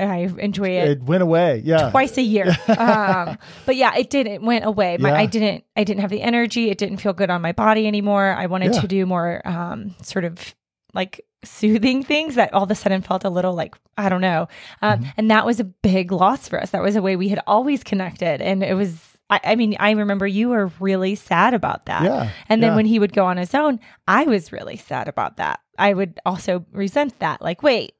I 0.00 0.30
enjoy 0.38 0.70
it 0.70 0.88
it 0.88 1.02
went 1.02 1.22
away 1.22 1.60
yeah 1.64 1.90
twice 1.90 2.16
a 2.16 2.22
year. 2.22 2.46
um, 2.78 3.36
but 3.66 3.76
yeah, 3.76 3.94
it 3.94 4.08
did. 4.08 4.26
It 4.26 4.40
went 4.42 4.64
away. 4.64 4.96
My, 4.98 5.10
Yeah. 5.10 5.18
I 5.18 5.26
didn't. 5.26 5.64
I 5.76 5.84
didn't 5.84 6.00
have 6.00 6.10
the 6.10 6.22
energy. 6.22 6.70
It 6.70 6.78
didn't 6.78 6.96
feel 6.96 7.12
good 7.12 7.28
on 7.30 7.42
my 7.42 7.52
body 7.52 7.86
anymore. 7.86 8.34
I 8.36 8.46
wanted 8.46 8.74
Yeah. 8.74 8.80
to 8.80 8.88
do 8.88 9.04
more 9.06 9.46
um, 9.46 9.94
sort 10.02 10.24
of 10.24 10.54
like 10.94 11.20
soothing 11.44 12.02
things 12.02 12.36
that 12.36 12.52
all 12.54 12.62
of 12.64 12.70
a 12.70 12.74
sudden 12.74 13.02
felt 13.02 13.24
a 13.24 13.30
little 13.30 13.52
like 13.54 13.74
I 13.98 14.08
don't 14.08 14.22
know. 14.22 14.48
Um, 14.80 15.00
Mm-hmm. 15.00 15.10
And 15.18 15.30
that 15.30 15.44
was 15.44 15.60
a 15.60 15.64
big 15.64 16.10
loss 16.10 16.48
for 16.48 16.58
us. 16.60 16.70
That 16.70 16.82
was 16.82 16.96
a 16.96 17.02
way 17.02 17.14
we 17.16 17.28
had 17.28 17.40
always 17.46 17.84
connected, 17.84 18.40
and 18.40 18.62
it 18.64 18.74
was. 18.74 18.98
I, 19.32 19.40
I 19.52 19.54
mean, 19.56 19.76
I 19.80 19.90
remember 19.92 20.26
you 20.26 20.50
were 20.50 20.70
really 20.80 21.14
sad 21.14 21.54
about 21.54 21.86
that. 21.86 22.04
Yeah, 22.04 22.30
And 22.48 22.62
then 22.62 22.70
yeah. 22.72 22.76
when 22.76 22.86
he 22.86 22.98
would 22.98 23.12
go 23.12 23.24
on 23.26 23.36
his 23.36 23.54
own, 23.54 23.80
I 24.06 24.24
was 24.24 24.52
really 24.52 24.76
sad 24.76 25.08
about 25.08 25.36
that. 25.38 25.60
I 25.78 25.94
would 25.94 26.20
also 26.26 26.64
resent 26.72 27.18
that. 27.20 27.40
Like, 27.42 27.62
wait, 27.62 27.94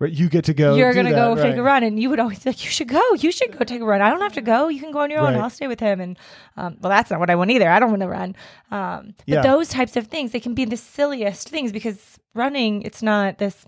Right, 0.00 0.12
you 0.12 0.28
get 0.28 0.44
to 0.44 0.54
go 0.54 0.76
you're 0.76 0.94
gonna 0.94 1.10
that, 1.10 1.34
go 1.34 1.42
take 1.42 1.56
a 1.56 1.62
run 1.62 1.82
and 1.82 1.98
you 2.00 2.08
would 2.10 2.20
always 2.20 2.38
be 2.44 2.50
like 2.50 2.62
you 2.64 2.70
should 2.70 2.86
go 2.86 3.02
you 3.18 3.32
should 3.32 3.50
go 3.58 3.64
take 3.64 3.80
a 3.80 3.84
run 3.84 4.00
i 4.00 4.08
don't 4.08 4.20
have 4.20 4.34
to 4.34 4.40
go 4.40 4.68
you 4.68 4.78
can 4.78 4.92
go 4.92 5.00
on 5.00 5.10
your 5.10 5.18
own 5.18 5.34
Right. 5.34 5.42
i'll 5.42 5.50
stay 5.50 5.66
with 5.66 5.80
him 5.80 5.98
and 6.00 6.16
um, 6.56 6.76
well 6.80 6.90
that's 6.90 7.10
not 7.10 7.18
what 7.18 7.30
i 7.30 7.34
want 7.34 7.50
either 7.50 7.68
i 7.68 7.80
don't 7.80 7.90
want 7.90 8.02
to 8.02 8.08
run 8.08 8.36
um, 8.70 9.14
but 9.26 9.34
Yeah. 9.34 9.42
those 9.42 9.68
types 9.70 9.96
of 9.96 10.06
things 10.06 10.30
they 10.30 10.38
can 10.38 10.54
be 10.54 10.64
the 10.64 10.76
silliest 10.76 11.48
things 11.48 11.72
because 11.72 11.98
running 12.32 12.82
it's 12.82 13.02
not 13.02 13.38
this 13.38 13.66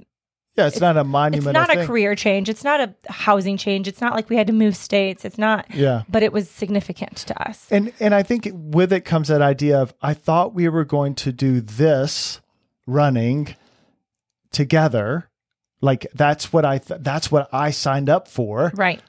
Yeah, 0.61 0.67
it's, 0.69 0.81
not 0.81 0.97
a 0.97 1.05
monumental 1.05 1.51
It's 1.51 1.69
not 1.69 1.71
a 1.77 1.79
thing. 1.81 1.87
career 1.87 2.15
change. 2.15 2.49
It's 2.49 2.65
not 2.65 2.81
a 2.81 2.95
housing 3.11 3.57
change. 3.57 3.89
It's 3.89 4.01
not 4.01 4.15
like 4.15 4.31
we 4.31 4.37
had 4.37 4.47
to 4.47 4.53
move 4.53 4.77
states. 4.77 5.25
It's 5.25 5.39
not. 5.39 5.67
Yeah. 5.75 6.03
But 6.09 6.23
it 6.23 6.33
was 6.33 6.49
significant 6.51 7.17
to 7.19 7.49
us. 7.49 7.67
And 7.71 7.93
and 8.01 8.15
I 8.15 8.23
think 8.23 8.49
with 8.53 8.93
it 8.93 9.05
comes 9.05 9.29
that 9.29 9.43
idea 9.43 9.79
of 9.81 9.93
I 10.01 10.15
thought 10.15 10.55
we 10.55 10.69
were 10.69 10.85
going 10.85 11.15
to 11.17 11.33
do 11.33 11.61
this 11.61 12.41
running 12.87 13.55
together. 14.51 15.29
Like 15.81 16.07
that's 16.15 16.53
what 16.53 16.65
I 16.65 16.79
th- 16.79 17.01
that's 17.03 17.33
what 17.33 17.49
I 17.53 17.71
signed 17.71 18.11
up 18.11 18.29
for. 18.29 18.71
Right. 18.75 19.01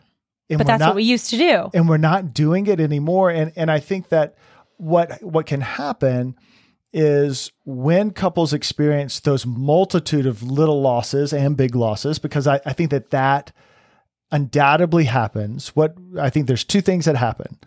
And 0.49 0.57
But 0.57 0.67
that's 0.67 0.79
not, 0.79 0.89
what 0.89 0.95
we 0.97 1.03
used 1.03 1.29
to 1.29 1.37
do. 1.37 1.69
and 1.73 1.87
we're 1.87 1.97
not 1.97 2.33
doing 2.33 2.67
it 2.67 2.79
anymore. 2.79 3.29
And 3.29 3.51
and 3.55 3.69
I 3.71 3.79
think 3.79 4.09
that 4.09 4.35
what 4.77 5.21
what 5.21 5.45
can 5.45 5.61
happen 5.61 6.35
is 6.93 7.51
when 7.65 8.11
couples 8.11 8.53
experience 8.53 9.19
those 9.19 9.45
multitude 9.45 10.25
of 10.25 10.43
little 10.43 10.81
losses 10.81 11.33
and 11.33 11.55
big 11.55 11.75
losses, 11.75 12.19
because 12.19 12.47
I, 12.47 12.59
I 12.65 12.73
think 12.73 12.91
that 12.91 13.11
that 13.11 13.51
undoubtedly 14.31 15.05
happens. 15.05 15.69
What 15.69 15.95
I 16.19 16.29
think 16.29 16.47
there's 16.47 16.63
two 16.63 16.81
things 16.81 17.05
that 17.05 17.15
happen. 17.15 17.59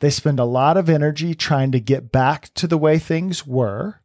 They 0.00 0.10
spend 0.10 0.40
a 0.40 0.44
lot 0.44 0.76
of 0.76 0.88
energy 0.88 1.34
trying 1.34 1.70
to 1.72 1.80
get 1.80 2.10
back 2.10 2.52
to 2.54 2.66
the 2.66 2.78
way 2.78 2.98
things 2.98 3.46
were, 3.46 4.00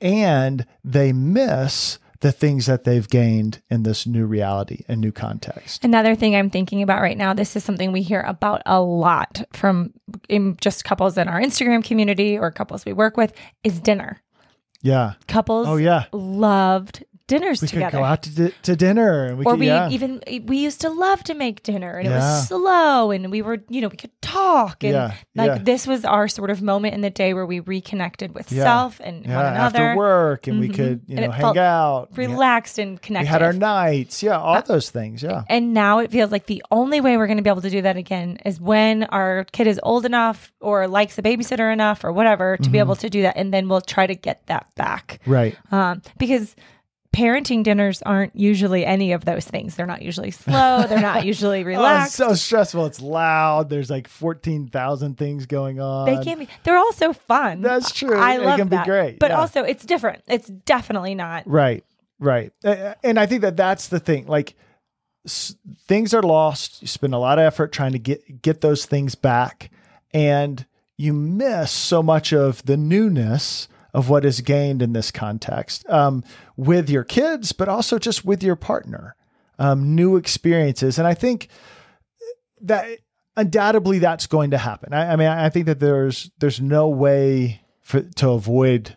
and 0.00 0.66
they 0.84 1.12
miss 1.12 1.98
the 2.24 2.32
things 2.32 2.64
that 2.64 2.84
they've 2.84 3.06
gained 3.10 3.60
in 3.68 3.82
this 3.82 4.06
new 4.06 4.24
reality 4.24 4.82
and 4.88 4.98
new 4.98 5.12
context. 5.12 5.84
Another 5.84 6.14
thing 6.14 6.34
I'm 6.34 6.48
thinking 6.48 6.80
about 6.80 7.02
right 7.02 7.18
now, 7.18 7.34
this 7.34 7.54
is 7.54 7.62
something 7.62 7.92
we 7.92 8.00
hear 8.00 8.22
about 8.22 8.62
a 8.64 8.80
lot 8.80 9.44
from 9.52 9.92
in 10.30 10.56
just 10.58 10.86
couples 10.86 11.18
in 11.18 11.28
our 11.28 11.38
Instagram 11.38 11.84
community 11.84 12.38
or 12.38 12.50
couples 12.50 12.86
we 12.86 12.94
work 12.94 13.18
with, 13.18 13.34
is 13.62 13.78
dinner. 13.78 14.22
Yeah. 14.80 15.16
Couples 15.28 15.68
Oh 15.68 15.76
yeah. 15.76 16.06
loved 16.14 17.04
dinners 17.26 17.62
We 17.62 17.68
together. 17.68 17.90
could 17.92 17.96
go 17.98 18.04
out 18.04 18.22
to, 18.24 18.30
di- 18.30 18.54
to 18.64 18.76
dinner 18.76 19.24
and 19.24 19.38
we 19.38 19.44
or 19.46 19.52
could, 19.52 19.60
we 19.60 19.66
yeah. 19.66 19.88
even 19.90 20.22
we 20.44 20.58
used 20.58 20.82
to 20.82 20.90
love 20.90 21.24
to 21.24 21.34
make 21.34 21.62
dinner 21.62 21.96
and 21.96 22.06
it 22.06 22.10
was 22.10 22.48
slow 22.48 23.10
and 23.10 23.30
we 23.30 23.40
were 23.40 23.58
you 23.70 23.80
know 23.80 23.88
we 23.88 23.96
could 23.96 24.10
talk 24.20 24.84
and 24.84 24.92
Yeah, 24.92 25.14
like 25.34 25.46
yeah. 25.48 25.58
this 25.62 25.86
was 25.86 26.04
our 26.04 26.28
sort 26.28 26.50
of 26.50 26.60
moment 26.60 26.94
in 26.94 27.00
the 27.00 27.08
day 27.10 27.32
where 27.32 27.46
we 27.46 27.60
reconnected 27.60 28.34
with 28.34 28.52
Yeah. 28.52 28.64
self 28.64 29.00
and 29.02 29.24
yeah, 29.24 29.36
one 29.36 29.46
another 29.46 29.78
after 29.78 29.96
work 29.96 30.46
and 30.48 30.60
we 30.60 30.68
Mhm. 30.68 30.74
could, 30.74 31.00
you 31.06 31.16
know, 31.16 31.30
hang 31.30 31.56
out. 31.58 32.08
We 32.16 32.26
relaxed 32.26 32.78
and 32.78 32.98
We 33.08 33.16
had 33.24 33.42
our 33.42 33.52
nights. 33.54 34.22
Yeah, 34.22 34.38
all 34.38 34.56
Uh, 34.56 34.60
those 34.60 34.90
things. 34.90 35.22
Yeah. 35.22 35.44
and 35.48 35.72
now 35.72 36.00
it 36.00 36.10
feels 36.10 36.30
like 36.30 36.46
the 36.46 36.62
only 36.70 37.00
way 37.00 37.16
we're 37.16 37.26
going 37.26 37.38
to 37.38 37.42
be 37.42 37.50
able 37.50 37.62
to 37.62 37.70
do 37.70 37.82
that 37.82 37.96
again 37.96 38.38
is 38.44 38.60
when 38.60 39.04
our 39.04 39.44
kid 39.52 39.66
is 39.66 39.80
old 39.82 40.04
enough 40.04 40.52
or 40.60 40.86
likes 40.88 41.16
a 41.18 41.22
babysitter 41.22 41.72
enough 41.72 42.04
or 42.04 42.12
whatever 42.12 42.58
to 42.58 42.68
be 42.68 42.76
Mhm. 42.78 42.82
able 42.82 42.96
to 42.96 43.08
do 43.08 43.22
that 43.22 43.36
and 43.36 43.52
then 43.54 43.68
we'll 43.68 43.80
try 43.80 44.06
to 44.06 44.14
get 44.14 44.46
that 44.46 44.66
back 44.76 45.20
Right. 45.26 45.56
um, 45.72 46.02
because 46.18 46.54
parenting 47.14 47.62
dinners 47.62 48.02
aren't 48.02 48.34
usually 48.34 48.84
any 48.84 49.12
of 49.12 49.24
those 49.24 49.44
things 49.44 49.76
they're 49.76 49.86
not 49.86 50.02
usually 50.02 50.30
slow 50.30 50.84
they're 50.88 51.00
not 51.00 51.24
usually 51.32 51.58
Oh, 51.58 51.60
it's 51.60 51.66
relaxed 51.66 52.14
so 52.14 52.34
stressful. 52.34 52.86
It's 52.86 53.00
loud. 53.00 53.70
There's 53.70 53.88
like 53.90 54.08
14,000 54.08 55.16
things 55.16 55.46
going 55.46 55.80
on. 55.80 56.06
They 56.06 56.22
can 56.24 56.38
be. 56.40 56.48
They're 56.64 56.76
also 56.76 57.12
fun. 57.12 57.60
That's 57.60 57.92
true. 57.92 58.18
I 58.18 58.34
It 58.34 58.42
love 58.42 58.58
can 58.58 58.68
be 58.68 58.78
great, 58.84 59.18
But 59.18 59.30
yeah. 59.30 59.38
also, 59.40 59.62
it's 59.62 59.84
different. 59.84 60.22
It's 60.26 60.48
definitely 60.48 61.14
not. 61.14 61.44
Right. 61.46 61.84
Right. 62.18 62.52
And 62.64 63.18
I 63.18 63.26
think 63.26 63.42
that 63.42 63.56
that's 63.56 63.88
the 63.88 64.00
thing. 64.00 64.26
Like 64.26 64.54
s- 65.26 65.54
things 65.86 66.12
are 66.14 66.22
lost. 66.22 66.82
You 66.82 66.88
spend 66.88 67.14
a 67.14 67.18
lot 67.18 67.38
of 67.38 67.44
effort 67.44 67.72
trying 67.72 67.92
to 67.92 67.98
get 67.98 68.42
get 68.42 68.60
those 68.60 68.86
things 68.86 69.14
back 69.14 69.70
and 70.12 70.64
you 70.96 71.12
miss 71.12 71.70
so 71.70 72.02
much 72.02 72.32
of 72.32 72.64
the 72.64 72.76
newness 72.76 73.68
of 73.94 74.10
what 74.10 74.24
is 74.24 74.40
gained 74.40 74.82
in 74.82 74.92
this 74.92 75.10
context 75.10 75.88
um, 75.88 76.22
with 76.56 76.90
your 76.90 77.04
kids, 77.04 77.52
but 77.52 77.68
also 77.68 77.98
just 77.98 78.24
with 78.24 78.42
your 78.42 78.56
partner. 78.56 79.16
Um, 79.56 79.94
new 79.94 80.16
experiences. 80.16 80.98
And 80.98 81.06
I 81.06 81.14
think 81.14 81.46
that 82.60 82.88
undoubtedly 83.36 84.00
that's 84.00 84.26
going 84.26 84.50
to 84.50 84.58
happen. 84.58 84.92
I, 84.92 85.12
I 85.12 85.16
mean, 85.16 85.28
I 85.28 85.48
think 85.48 85.66
that 85.66 85.78
there's 85.78 86.30
there's 86.38 86.60
no 86.60 86.88
way 86.88 87.62
for, 87.80 88.02
to 88.02 88.30
avoid 88.30 88.96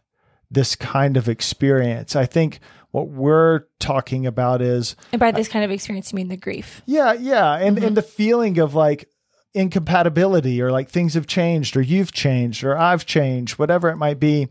this 0.49 0.75
kind 0.75 1.15
of 1.15 1.29
experience. 1.29 2.15
I 2.15 2.25
think 2.25 2.59
what 2.89 3.09
we're 3.09 3.65
talking 3.79 4.25
about 4.25 4.63
is 4.63 4.95
And 5.11 5.19
by 5.19 5.31
this 5.31 5.47
kind 5.47 5.63
of 5.63 5.69
experience, 5.69 6.11
you 6.11 6.15
mean 6.15 6.29
the 6.29 6.37
grief. 6.37 6.81
yeah, 6.87 7.13
yeah, 7.13 7.53
and 7.53 7.77
and 7.77 7.95
the 7.95 8.01
feeling 8.01 8.57
of 8.57 8.73
like 8.73 9.09
incompatibility 9.53 10.61
or 10.61 10.71
like 10.71 10.89
things 10.89 11.13
have 11.13 11.27
changed 11.27 11.77
or 11.77 11.81
you've 11.81 12.11
changed 12.11 12.63
or 12.63 12.77
I've 12.77 13.05
changed, 13.05 13.59
whatever 13.59 13.89
it 13.89 13.97
might 13.97 14.19
be. 14.19 14.47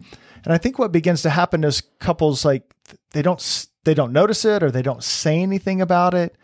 And 0.47 0.55
I 0.55 0.59
think 0.59 0.79
what 0.79 0.93
begins 0.93 1.23
to 1.23 1.31
happen 1.31 1.65
is 1.65 1.83
couples 1.99 2.45
like 2.45 2.73
they 3.11 3.21
don't 3.21 3.67
they 3.85 3.95
don't 3.95 4.13
notice 4.13 4.45
it 4.45 4.63
or 4.63 4.71
they 4.71 4.83
don't 4.83 5.03
say 5.03 5.43
anything 5.43 5.81
about 5.81 6.15
it. 6.15 6.37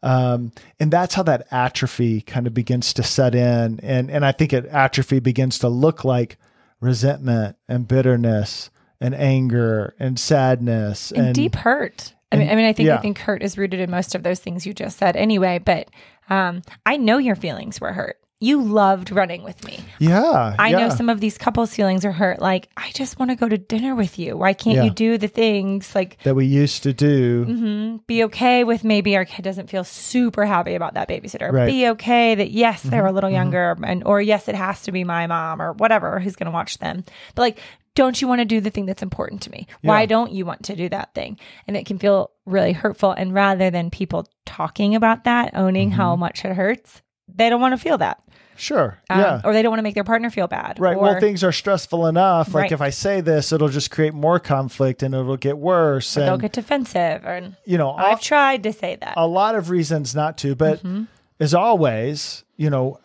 Um, 0.00 0.52
and 0.78 0.92
that's 0.92 1.14
how 1.14 1.24
that 1.24 1.48
atrophy 1.50 2.20
kind 2.20 2.46
of 2.46 2.54
begins 2.54 2.92
to 2.94 3.02
set 3.02 3.34
in. 3.34 3.80
And 3.82 4.10
and 4.10 4.24
I 4.24 4.30
think 4.30 4.52
it 4.52 4.64
atrophy 4.66 5.18
begins 5.18 5.58
to 5.58 5.68
look 5.68 6.04
like 6.04 6.38
resentment 6.80 7.56
and 7.68 7.88
bitterness 7.88 8.70
and 9.00 9.12
anger 9.12 9.94
and 9.98 10.18
sadness 10.20 11.10
And, 11.10 11.34
deep 11.34 11.56
hurt. 11.56 12.14
I 12.30 12.36
mean, 12.36 12.50
I 12.50 12.54
mean, 12.54 12.66
I 12.66 12.72
think 12.72 12.90
I 12.90 12.98
think 12.98 13.18
hurt 13.18 13.42
is 13.42 13.58
rooted 13.58 13.80
in 13.80 13.90
most 13.90 14.14
of 14.14 14.22
those 14.22 14.38
things 14.38 14.66
you 14.66 14.74
just 14.74 14.98
said, 14.98 15.16
anyway. 15.16 15.58
But 15.58 15.88
um, 16.30 16.62
I 16.86 16.96
know 16.96 17.18
your 17.18 17.36
feelings 17.36 17.80
were 17.80 17.92
hurt. 17.92 18.18
You 18.40 18.62
loved 18.62 19.10
running 19.10 19.42
with 19.42 19.64
me. 19.64 19.80
Yeah. 19.98 20.54
I 20.60 20.70
know 20.70 20.78
yeah. 20.78 20.88
some 20.90 21.08
of 21.08 21.18
these 21.18 21.36
couples' 21.36 21.74
feelings 21.74 22.04
are 22.04 22.12
hurt. 22.12 22.40
Like, 22.40 22.68
I 22.76 22.92
just 22.92 23.18
want 23.18 23.32
to 23.32 23.36
go 23.36 23.48
to 23.48 23.58
dinner 23.58 23.96
with 23.96 24.16
you. 24.16 24.36
Why 24.36 24.52
can't 24.52 24.76
Yeah. 24.76 24.84
you 24.84 24.90
do 24.90 25.18
the 25.18 25.26
things 25.26 25.92
like 25.92 26.22
that 26.22 26.36
we 26.36 26.46
used 26.46 26.84
to 26.84 26.92
do. 26.92 27.44
hmm 27.44 27.96
Be 28.06 28.22
okay 28.24 28.62
with 28.62 28.84
maybe 28.84 29.16
our 29.16 29.24
kid 29.24 29.42
doesn't 29.42 29.68
feel 29.68 29.82
super 29.82 30.46
happy 30.46 30.74
about 30.76 30.94
that 30.94 31.08
babysitter. 31.08 31.50
Right. 31.50 31.66
Be 31.66 31.88
okay 31.88 32.36
that 32.36 32.52
yes, 32.52 32.82
they're 32.82 33.00
Mm-hmm. 33.02 33.08
a 33.08 33.12
little 33.12 33.30
younger, 33.30 33.76
and 33.82 34.04
or 34.06 34.22
yes, 34.22 34.46
it 34.48 34.54
has 34.54 34.82
to 34.82 34.92
be 34.92 35.02
my 35.02 35.26
mom 35.26 35.60
or 35.60 35.72
whatever 35.72 36.20
who's 36.20 36.36
going 36.36 36.46
to 36.46 36.52
watch 36.52 36.78
them. 36.78 37.02
But 37.34 37.42
like, 37.42 37.58
don't 37.96 38.22
you 38.22 38.28
want 38.28 38.40
to 38.40 38.44
do 38.44 38.60
the 38.60 38.70
thing 38.70 38.86
that's 38.86 39.02
important 39.02 39.42
to 39.42 39.50
me? 39.50 39.66
Why 39.82 40.06
don't 40.06 40.30
you 40.30 40.46
want 40.46 40.62
to 40.66 40.76
do 40.76 40.88
that 40.90 41.12
thing? 41.12 41.40
And 41.66 41.76
it 41.76 41.86
can 41.86 41.98
feel 41.98 42.30
really 42.46 42.72
hurtful. 42.72 43.10
And 43.10 43.34
rather 43.34 43.70
than 43.70 43.90
people 43.90 44.28
talking 44.46 44.94
about 44.94 45.24
that, 45.24 45.56
owning 45.56 45.90
how 45.90 46.12
Mm-hmm. 46.12 46.20
much 46.20 46.44
it 46.44 46.54
hurts, 46.54 47.02
they 47.26 47.50
don't 47.50 47.60
want 47.60 47.72
to 47.74 47.78
feel 47.82 47.98
that. 47.98 48.22
Sure. 48.58 48.98
Um, 49.08 49.20
yeah. 49.20 49.40
Or 49.44 49.52
they 49.52 49.62
don't 49.62 49.70
want 49.70 49.78
to 49.78 49.82
make 49.84 49.94
their 49.94 50.04
partner 50.04 50.30
feel 50.30 50.48
bad. 50.48 50.78
Right. 50.78 50.96
Or, 50.96 51.02
well, 51.02 51.20
things 51.20 51.42
are 51.44 51.52
stressful 51.52 52.06
enough. 52.06 52.48
Like 52.52 52.62
Right. 52.64 52.72
if 52.72 52.80
I 52.82 52.90
say 52.90 53.20
this, 53.20 53.52
it'll 53.52 53.68
just 53.68 53.90
create 53.90 54.12
more 54.14 54.38
conflict 54.40 55.02
and 55.02 55.14
it'll 55.14 55.36
get 55.36 55.56
worse. 55.58 56.16
And 56.16 56.26
they'll 56.26 56.36
get 56.38 56.52
defensive. 56.52 57.24
Or 57.24 57.40
you 57.64 57.78
know, 57.78 57.92
I've 57.92 58.18
a, 58.18 58.22
tried 58.22 58.62
to 58.64 58.72
say 58.72 58.96
that. 59.00 59.14
a 59.16 59.26
lot 59.26 59.54
of 59.54 59.70
reasons 59.70 60.14
not 60.14 60.36
to. 60.38 60.54
But 60.54 60.82
Mhm. 60.82 61.06
as 61.40 61.54
always, 61.54 62.44
you 62.56 62.68
know, 62.68 62.98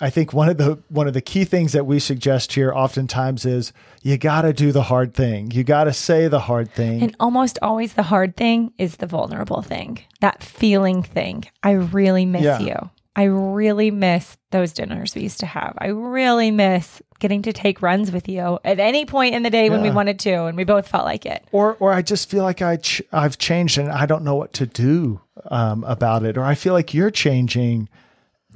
I 0.00 0.10
think 0.10 0.32
one 0.32 0.48
of 0.48 0.58
the 0.58 0.78
one 0.88 1.06
of 1.06 1.14
the 1.14 1.20
key 1.20 1.44
things 1.44 1.72
that 1.72 1.86
we 1.86 1.98
suggest 2.00 2.52
here 2.52 2.72
oftentimes 2.74 3.46
is 3.46 3.72
you 4.02 4.18
got 4.18 4.42
to 4.42 4.52
do 4.52 4.72
the 4.72 4.82
hard 4.82 5.14
thing. 5.14 5.52
You 5.52 5.62
got 5.64 5.84
to 5.84 5.92
say 5.92 6.26
the 6.28 6.40
hard 6.40 6.70
thing. 6.72 7.00
And 7.00 7.16
almost 7.20 7.58
always 7.62 7.94
the 7.94 8.02
hard 8.02 8.36
thing 8.36 8.72
is 8.76 8.96
the 8.96 9.06
vulnerable 9.06 9.62
thing, 9.62 10.00
that 10.20 10.42
feeling 10.42 11.02
thing. 11.04 11.44
I 11.62 11.70
really 11.70 12.26
miss 12.26 12.42
Yeah. 12.42 12.58
you. 12.58 12.90
I 13.16 13.24
really 13.24 13.90
miss 13.92 14.36
those 14.50 14.72
dinners 14.72 15.14
we 15.14 15.22
used 15.22 15.40
to 15.40 15.46
have. 15.46 15.74
I 15.78 15.88
really 15.88 16.50
miss 16.50 17.00
getting 17.20 17.42
to 17.42 17.52
take 17.52 17.80
runs 17.80 18.10
with 18.10 18.28
you 18.28 18.58
at 18.64 18.80
any 18.80 19.06
point 19.06 19.34
in 19.34 19.42
the 19.42 19.50
day 19.50 19.70
when 19.70 19.82
we 19.82 19.90
wanted 19.90 20.18
to 20.20 20.44
and 20.44 20.56
we 20.56 20.64
both 20.64 20.88
felt 20.88 21.04
like 21.04 21.24
it. 21.24 21.46
or 21.52 21.76
or 21.78 21.92
I 21.92 22.02
just 22.02 22.28
feel 22.28 22.42
like 22.42 22.60
I 22.60 22.76
ch- 22.76 23.02
I've 23.12 23.38
changed 23.38 23.78
and 23.78 23.88
I 23.88 24.06
don't 24.06 24.24
know 24.24 24.34
what 24.34 24.52
to 24.54 24.66
do 24.66 25.20
um, 25.50 25.84
about 25.84 26.24
it, 26.24 26.36
or 26.36 26.44
I 26.44 26.54
feel 26.54 26.72
like 26.72 26.92
you're 26.92 27.10
changing 27.10 27.88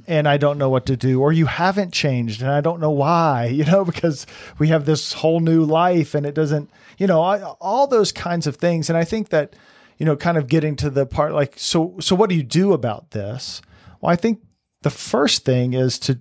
and 0.07 0.27
I 0.27 0.37
don't 0.37 0.57
know 0.57 0.69
what 0.69 0.85
to 0.87 0.97
do, 0.97 1.21
or 1.21 1.31
you 1.31 1.45
haven't 1.45 1.93
changed 1.93 2.41
and 2.41 2.51
I 2.51 2.61
don't 2.61 2.79
know 2.79 2.91
why, 2.91 3.45
you 3.51 3.63
know, 3.63 3.85
because 3.85 4.27
we 4.57 4.67
have 4.69 4.85
this 4.85 5.13
whole 5.13 5.39
new 5.39 5.63
life 5.63 6.13
and 6.15 6.25
it 6.25 6.33
doesn't, 6.33 6.69
you 6.97 7.07
know, 7.07 7.21
I, 7.21 7.41
all 7.61 7.87
those 7.87 8.11
kinds 8.11 8.45
of 8.45 8.57
things. 8.57 8.89
And 8.89 8.97
I 8.97 9.05
think 9.05 9.29
that, 9.29 9.55
you 9.97 10.05
know, 10.05 10.15
kind 10.17 10.37
of 10.37 10.47
getting 10.47 10.75
to 10.77 10.89
the 10.89 11.05
part 11.05 11.33
like, 11.33 11.53
so 11.57 11.95
so 12.01 12.13
what 12.15 12.29
do 12.29 12.35
you 12.35 12.43
do 12.43 12.73
about 12.73 13.11
this? 13.11 13.61
Well, 14.01 14.11
I 14.11 14.15
think 14.15 14.41
the 14.81 14.89
first 14.89 15.45
thing 15.45 15.73
is 15.73 15.99
to 15.99 16.19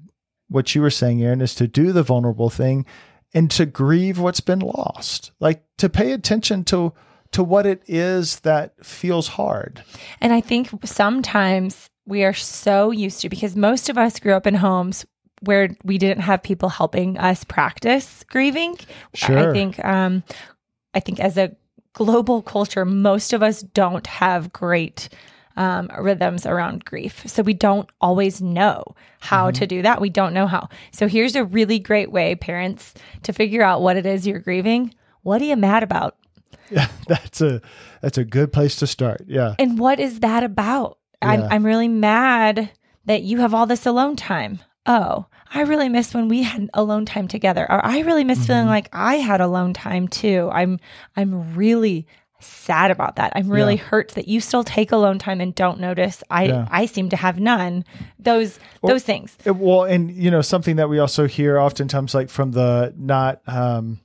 what 0.48 0.74
you 0.74 0.82
were 0.82 0.90
saying, 0.90 1.22
Erin, 1.22 1.40
is 1.40 1.54
to 1.56 1.68
do 1.68 1.92
the 1.92 2.02
vulnerable 2.02 2.50
thing 2.50 2.86
and 3.34 3.50
to 3.50 3.66
grieve 3.66 4.18
what's 4.18 4.40
been 4.40 4.60
lost. 4.60 5.32
Like 5.40 5.62
to 5.78 5.88
pay 5.88 6.12
attention 6.12 6.64
to 6.64 6.92
to 7.32 7.42
what 7.42 7.66
it 7.66 7.82
is 7.86 8.40
that 8.40 8.72
feels 8.84 9.28
hard. 9.28 9.82
And 10.20 10.32
I 10.32 10.40
think 10.40 10.70
sometimes 10.86 11.90
we 12.06 12.24
are 12.24 12.32
so 12.32 12.90
used 12.90 13.20
to 13.20 13.28
because 13.28 13.54
most 13.54 13.90
of 13.90 13.98
us 13.98 14.18
grew 14.18 14.32
up 14.32 14.46
in 14.46 14.54
homes 14.54 15.04
where 15.42 15.76
we 15.84 15.98
didn't 15.98 16.22
have 16.22 16.42
people 16.42 16.70
helping 16.70 17.18
us 17.18 17.44
practice 17.44 18.24
grieving. 18.30 18.76
Sure. 19.14 19.50
I 19.50 19.52
think 19.52 19.84
um 19.84 20.22
I 20.94 21.00
think 21.00 21.20
as 21.20 21.36
a 21.36 21.54
global 21.92 22.42
culture 22.42 22.84
most 22.84 23.32
of 23.32 23.42
us 23.42 23.62
don't 23.62 24.06
have 24.06 24.52
great 24.52 25.10
um, 25.58 25.90
rhythms 25.98 26.46
around 26.46 26.84
grief. 26.84 27.22
So 27.26 27.42
we 27.42 27.52
don't 27.52 27.90
always 28.00 28.40
know 28.40 28.94
how 29.20 29.50
to 29.50 29.66
do 29.66 29.82
that. 29.82 30.00
We 30.00 30.08
don't 30.08 30.32
know 30.32 30.46
how. 30.46 30.68
So 30.92 31.08
here's 31.08 31.34
a 31.34 31.44
really 31.44 31.78
great 31.80 32.10
way 32.12 32.34
parents 32.36 32.94
to 33.24 33.32
figure 33.32 33.62
out 33.62 33.82
what 33.82 33.96
it 33.96 34.06
is 34.06 34.26
you're 34.26 34.38
grieving. 34.38 34.94
What 35.22 35.42
are 35.42 35.46
you 35.46 35.56
mad 35.56 35.82
about? 35.82 36.16
Yeah, 36.70 36.88
that's 37.08 37.40
a 37.40 37.60
that's 38.00 38.18
a 38.18 38.24
good 38.24 38.52
place 38.52 38.76
to 38.76 38.86
start. 38.86 39.22
Yeah. 39.26 39.54
And 39.58 39.78
what 39.78 39.98
is 40.00 40.20
that 40.20 40.44
about? 40.44 40.98
I'm 41.20 41.42
I'm 41.50 41.66
really 41.66 41.88
mad 41.88 42.70
that 43.06 43.22
you 43.22 43.38
have 43.40 43.52
all 43.52 43.66
this 43.66 43.84
alone 43.86 44.14
time. 44.16 44.60
Oh, 44.86 45.26
I 45.52 45.62
really 45.62 45.88
miss 45.88 46.14
when 46.14 46.28
we 46.28 46.42
had 46.44 46.70
alone 46.74 47.04
time 47.04 47.26
together. 47.26 47.66
Or 47.68 47.84
I 47.84 48.00
really 48.00 48.22
miss 48.24 48.46
feeling 48.46 48.62
Mm-hmm. 48.62 48.70
like 48.70 48.88
I 48.92 49.16
had 49.16 49.40
alone 49.40 49.72
time 49.74 50.06
too. 50.08 50.48
I'm 50.52 50.78
I'm 51.16 51.54
really 51.56 52.06
sad 52.40 52.90
about 52.90 53.16
that. 53.16 53.32
I'm 53.34 53.48
really 53.48 53.74
Yeah. 53.76 53.82
hurt 53.82 54.08
that 54.10 54.28
you 54.28 54.40
still 54.40 54.64
take 54.64 54.92
alone 54.92 55.18
time 55.18 55.40
and 55.40 55.54
don't 55.54 55.80
notice. 55.80 56.22
I 56.30 56.44
Yeah. 56.44 56.68
I 56.70 56.86
seem 56.86 57.08
to 57.10 57.16
have 57.16 57.38
none. 57.40 57.84
Those 58.18 58.58
those 58.86 59.02
things. 59.02 59.36
It- 59.44 59.56
well, 59.56 59.84
and 59.84 60.10
you 60.10 60.30
know 60.30 60.40
something 60.42 60.76
that 60.76 60.88
we 60.88 60.98
also 60.98 61.26
hear 61.26 61.58
oftentimes, 61.58 62.14
like 62.14 62.28
from 62.30 62.52
the 62.52 62.94
not 62.96 63.40
um, 63.48 64.00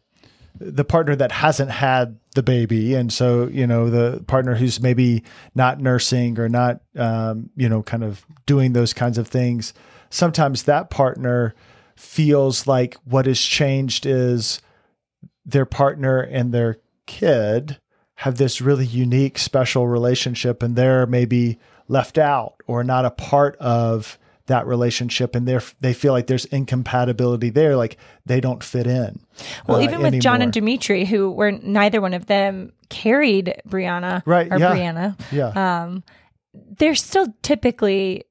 the 0.59 0.83
partner 0.85 1.15
that 1.15 1.31
hasn't 1.31 1.71
had 1.71 2.17
the 2.35 2.43
baby, 2.43 2.95
and 2.95 3.11
so 3.13 3.47
you 3.51 3.67
know 3.67 3.89
the 3.89 4.23
partner 4.27 4.55
who's 4.55 4.81
maybe 4.81 5.23
not 5.55 5.79
nursing 5.79 6.39
or 6.39 6.49
not, 6.49 6.81
um, 6.97 7.49
you 7.55 7.69
know, 7.69 7.83
kind 7.83 8.03
of 8.03 8.25
doing 8.45 8.73
those 8.73 8.93
kinds 8.93 9.17
of 9.17 9.27
things. 9.27 9.73
Sometimes 10.09 10.63
that 10.63 10.89
partner 10.89 11.53
feels 11.95 12.65
like 12.67 12.95
what 13.05 13.25
has 13.25 13.39
changed 13.41 14.05
is 14.05 14.61
their 15.45 15.65
partner 15.65 16.19
and 16.19 16.51
their 16.53 16.77
kid 17.05 17.77
have 18.23 18.37
this 18.37 18.61
really 18.61 18.85
unique, 18.85 19.37
special 19.37 19.85
relationship, 19.87 20.63
and 20.63 20.77
they're 20.77 21.05
maybe 21.05 21.59
left 21.89 22.17
out 22.17 22.55
or 22.67 22.81
not 22.81 23.03
a 23.03 23.11
part 23.11 23.57
of 23.57 24.17
that 24.45 24.65
relationship, 24.65 25.35
and 25.35 25.45
they 25.45 25.59
they 25.81 25.93
feel 25.93 26.13
like 26.13 26.27
there's 26.27 26.45
incompatibility 26.45 27.49
there, 27.49 27.75
like 27.75 27.97
they 28.25 28.39
don't 28.39 28.63
fit 28.63 28.87
in. 28.87 29.19
Well, 29.67 29.79
uh, 29.79 29.83
even 29.83 30.01
with 30.01 30.19
John 30.21 30.41
and 30.41 30.53
Dimitri, 30.53 31.03
who 31.05 31.31
were 31.31 31.51
neither 31.51 31.99
one 31.99 32.13
of 32.13 32.25
them 32.27 32.71
carried 32.89 33.61
Brianna 33.67 34.21
Right, 34.25 34.47
or 34.51 34.57
yeah. 34.57 34.71
Brianna, 34.73 35.19
yeah, 35.31 35.81
um, 35.83 36.03
they're 36.77 36.95
still 36.95 37.27
typically 37.41 38.23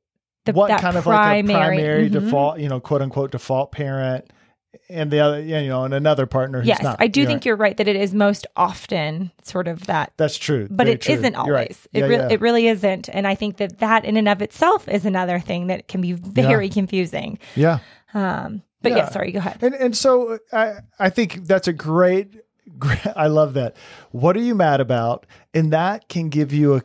the 0.47 0.53
what 0.53 0.71
kind 0.81 0.97
of 0.97 1.05
like 1.07 1.45
a 1.45 1.47
primary, 1.47 2.09
Mhm. 2.09 2.13
default, 2.13 2.59
you 2.61 2.69
know, 2.69 2.81
quote 2.81 3.03
unquote 3.03 3.31
default 3.33 3.73
parent, 3.73 4.25
and 4.89 5.11
the 5.11 5.21
other, 5.21 5.41
you 5.41 5.69
know, 5.69 5.85
and 5.85 5.95
another 5.95 6.27
partner. 6.27 6.61
Who's 6.61 6.69
Yes, 6.69 6.83
not. 6.83 6.97
I 6.99 7.07
do 7.07 7.21
You're 7.21 7.27
think 7.27 7.39
right. 7.39 7.45
you're 7.47 7.57
right 7.57 7.77
that 7.77 7.89
it 7.89 7.97
is 7.97 8.15
most 8.15 8.47
often 8.57 9.31
sort 9.43 9.69
of 9.69 9.87
that, 9.87 10.13
that's 10.17 10.37
true, 10.37 10.69
but 10.71 10.89
it 10.89 11.07
not 11.09 11.47
You're 11.47 11.55
right. 11.55 11.69
always. 11.69 11.89
It 11.93 12.01
Yeah, 12.01 12.07
really, 12.07 12.23
yeah. 12.25 12.33
it 12.33 12.41
really 12.41 12.67
isn't, 12.69 13.09
and 13.09 13.27
I 13.27 13.35
think 13.35 13.57
that 13.59 13.79
that 13.81 14.05
in 14.05 14.17
and 14.17 14.29
of 14.29 14.43
itself 14.43 14.89
is 14.89 15.05
another 15.07 15.39
thing 15.41 15.69
that 15.69 15.89
can 15.89 16.01
be 16.01 16.13
very 16.13 16.69
confusing. 16.69 17.39
yeah. 17.55 17.79
Um, 18.15 18.63
but 18.83 18.93
yeah. 18.93 18.99
Yeah. 18.99 19.09
sorry, 19.11 19.33
go 19.33 19.39
ahead. 19.39 19.59
And 19.63 19.75
and 19.75 19.97
so 19.97 20.39
I 20.53 20.79
I 20.99 21.09
think 21.11 21.47
that's 21.47 21.69
a 21.69 21.73
great, 21.73 22.35
great 22.79 23.07
I 23.17 23.29
love 23.29 23.55
that. 23.55 23.77
What 24.11 24.37
are 24.37 24.41
you 24.43 24.55
mad 24.55 24.81
about? 24.81 25.27
And 25.55 25.73
that 25.73 26.09
can 26.09 26.29
give 26.29 26.53
you 26.53 26.77
a 26.77 26.83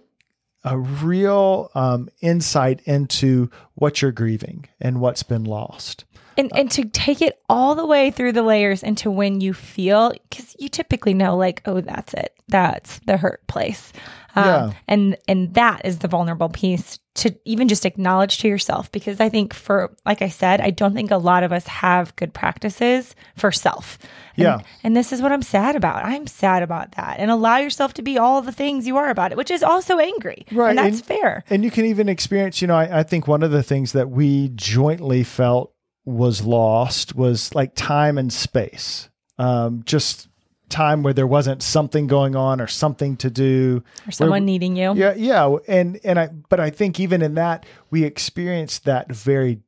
a 0.63 0.77
real 0.77 1.70
um, 1.75 2.10
insight 2.22 2.82
into 2.86 3.50
what 3.75 4.01
you're 4.01 4.12
grieving 4.12 4.65
and 4.82 5.00
what's 5.00 5.24
been 5.24 5.44
lost. 5.46 6.03
And 6.38 6.51
and 6.56 6.70
to 6.72 6.86
take 6.86 7.22
it 7.22 7.39
all 7.50 7.75
the 7.75 7.86
way 7.86 8.12
through 8.12 8.32
the 8.34 8.44
layers 8.44 8.84
into 8.84 9.10
when 9.12 9.41
you 9.41 9.53
feel 9.53 10.13
because 10.29 10.56
you 10.60 10.70
typically 10.70 11.13
know 11.13 11.36
like 11.38 11.62
oh 11.65 11.82
that's 11.82 12.13
it. 12.13 12.34
That's 12.48 13.00
the 13.06 13.17
hurt 13.17 13.46
place. 13.48 13.91
Um, 14.36 14.46
Yeah. 14.46 14.72
and 14.88 15.17
and 15.27 15.53
that 15.56 15.82
is 15.86 16.00
the 16.00 16.08
vulnerable 16.08 16.50
piece 16.50 17.00
to 17.15 17.36
even 17.46 17.67
just 17.67 17.84
acknowledge 17.88 18.38
to 18.38 18.48
yourself 18.48 18.91
because 18.91 19.20
i 19.20 19.27
think 19.27 19.51
for 19.51 19.96
like 20.06 20.22
i 20.22 20.29
said 20.29 20.62
i 20.62 20.70
don't 20.70 20.94
think 20.94 21.10
a 21.10 21.17
lot 21.17 21.41
of 21.44 21.51
us 21.51 21.65
have 21.65 22.15
good 22.15 22.32
practices 22.32 23.15
for 23.36 23.51
self. 23.51 23.98
And- 24.36 24.44
Yeah. 24.44 24.60
and 24.84 24.96
this 24.96 25.12
is 25.12 25.20
what 25.24 25.32
i'm 25.32 25.41
sad 25.41 25.75
about. 25.75 26.06
I'm 26.06 26.27
sad 26.27 26.62
about 26.62 26.91
that. 26.91 27.15
And 27.20 27.32
allow 27.32 27.58
yourself 27.58 27.96
to 27.96 28.03
be 28.03 28.20
all 28.20 28.44
the 28.44 28.51
things 28.51 28.86
you 28.86 28.98
are 28.98 29.10
about 29.10 29.32
it 29.32 29.38
which 29.38 29.50
is 29.50 29.63
also 29.63 29.98
angry. 29.98 30.46
Right, 30.51 30.70
and 30.70 30.77
that's 30.77 30.98
and- 31.00 31.06
fair. 31.08 31.44
And 31.50 31.63
you 31.63 31.72
can 31.72 31.86
even 31.86 32.08
experience, 32.08 32.62
you 32.62 32.67
know, 32.67 32.75
I, 32.75 33.00
I 33.00 33.03
think 33.03 33.27
one 33.27 33.41
of 33.41 33.50
the 33.50 33.63
things 33.63 33.94
that 33.94 34.12
we 34.12 34.50
jointly 34.53 35.24
felt 35.24 35.74
was 36.07 36.41
lost 36.41 37.15
was 37.15 37.53
like 37.53 37.75
time 37.75 38.17
and 38.17 38.31
space. 38.31 39.09
Um, 39.37 39.83
just 39.85 40.29
time 40.70 41.03
where 41.03 41.13
there 41.13 41.27
wasn't 41.27 41.61
something 41.61 42.07
going 42.07 42.35
on 42.35 42.61
or 42.61 42.67
something 42.67 43.17
to 43.17 43.29
do. 43.29 43.83
or 44.07 44.11
someone 44.11 44.46
needing 44.46 44.77
you 44.77 44.93
Yeah, 44.96 45.13
yeah, 45.15 45.57
and 45.67 46.00
and 46.05 46.17
I 46.17 46.29
but 46.50 46.61
I 46.61 46.70
think 46.70 47.00
even 47.00 47.22
in 47.22 47.35
that 47.35 47.65
we 47.91 48.05
experienced 48.05 48.85
that 48.85 49.11
very 49.11 49.59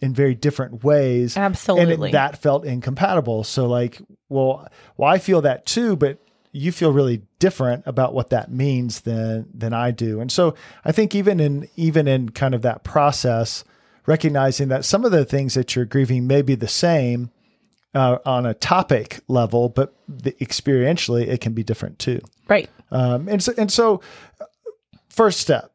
in 0.00 0.14
very 0.14 0.36
different 0.36 0.84
ways. 0.84 1.36
Absolutely. 1.36 1.94
And 1.94 2.04
it, 2.04 2.12
that 2.12 2.40
felt 2.40 2.64
incompatible. 2.64 3.42
So 3.44 3.66
like, 3.66 4.00
well, 4.28 4.68
well 4.96 5.10
I 5.10 5.18
feel 5.18 5.42
that 5.42 5.66
too, 5.66 5.96
but 5.96 6.18
you 6.52 6.70
feel 6.70 6.92
really 6.92 7.22
different 7.40 7.82
about 7.86 8.14
what 8.14 8.30
that 8.30 8.52
means 8.52 9.00
than 9.00 9.48
than 9.52 9.72
I 9.72 9.90
do. 9.90 10.20
And 10.20 10.30
so 10.30 10.54
I 10.84 10.92
think 10.92 11.16
even 11.16 11.40
in 11.40 11.68
even 11.74 12.06
in 12.06 12.28
kind 12.28 12.54
of 12.54 12.62
that 12.62 12.84
process 12.84 13.64
recognizing 14.06 14.68
that 14.68 14.84
some 14.84 15.04
of 15.04 15.12
the 15.12 15.24
things 15.24 15.54
that 15.54 15.74
you're 15.74 15.84
grieving 15.84 16.26
may 16.26 16.42
be 16.42 16.54
the 16.54 16.68
same 16.68 17.30
uh, 17.94 18.18
on 18.24 18.46
a 18.46 18.54
topic 18.54 19.20
level, 19.28 19.68
but 19.68 19.94
the, 20.08 20.32
experientially 20.32 21.26
it 21.26 21.40
can 21.40 21.52
be 21.52 21.62
different 21.62 21.98
too. 21.98 22.20
right 22.48 22.68
Um, 22.90 23.28
and 23.28 23.42
so, 23.42 23.52
and 23.56 23.70
so, 23.70 24.00
uh, 24.40 24.44
first 25.08 25.40
step, 25.40 25.72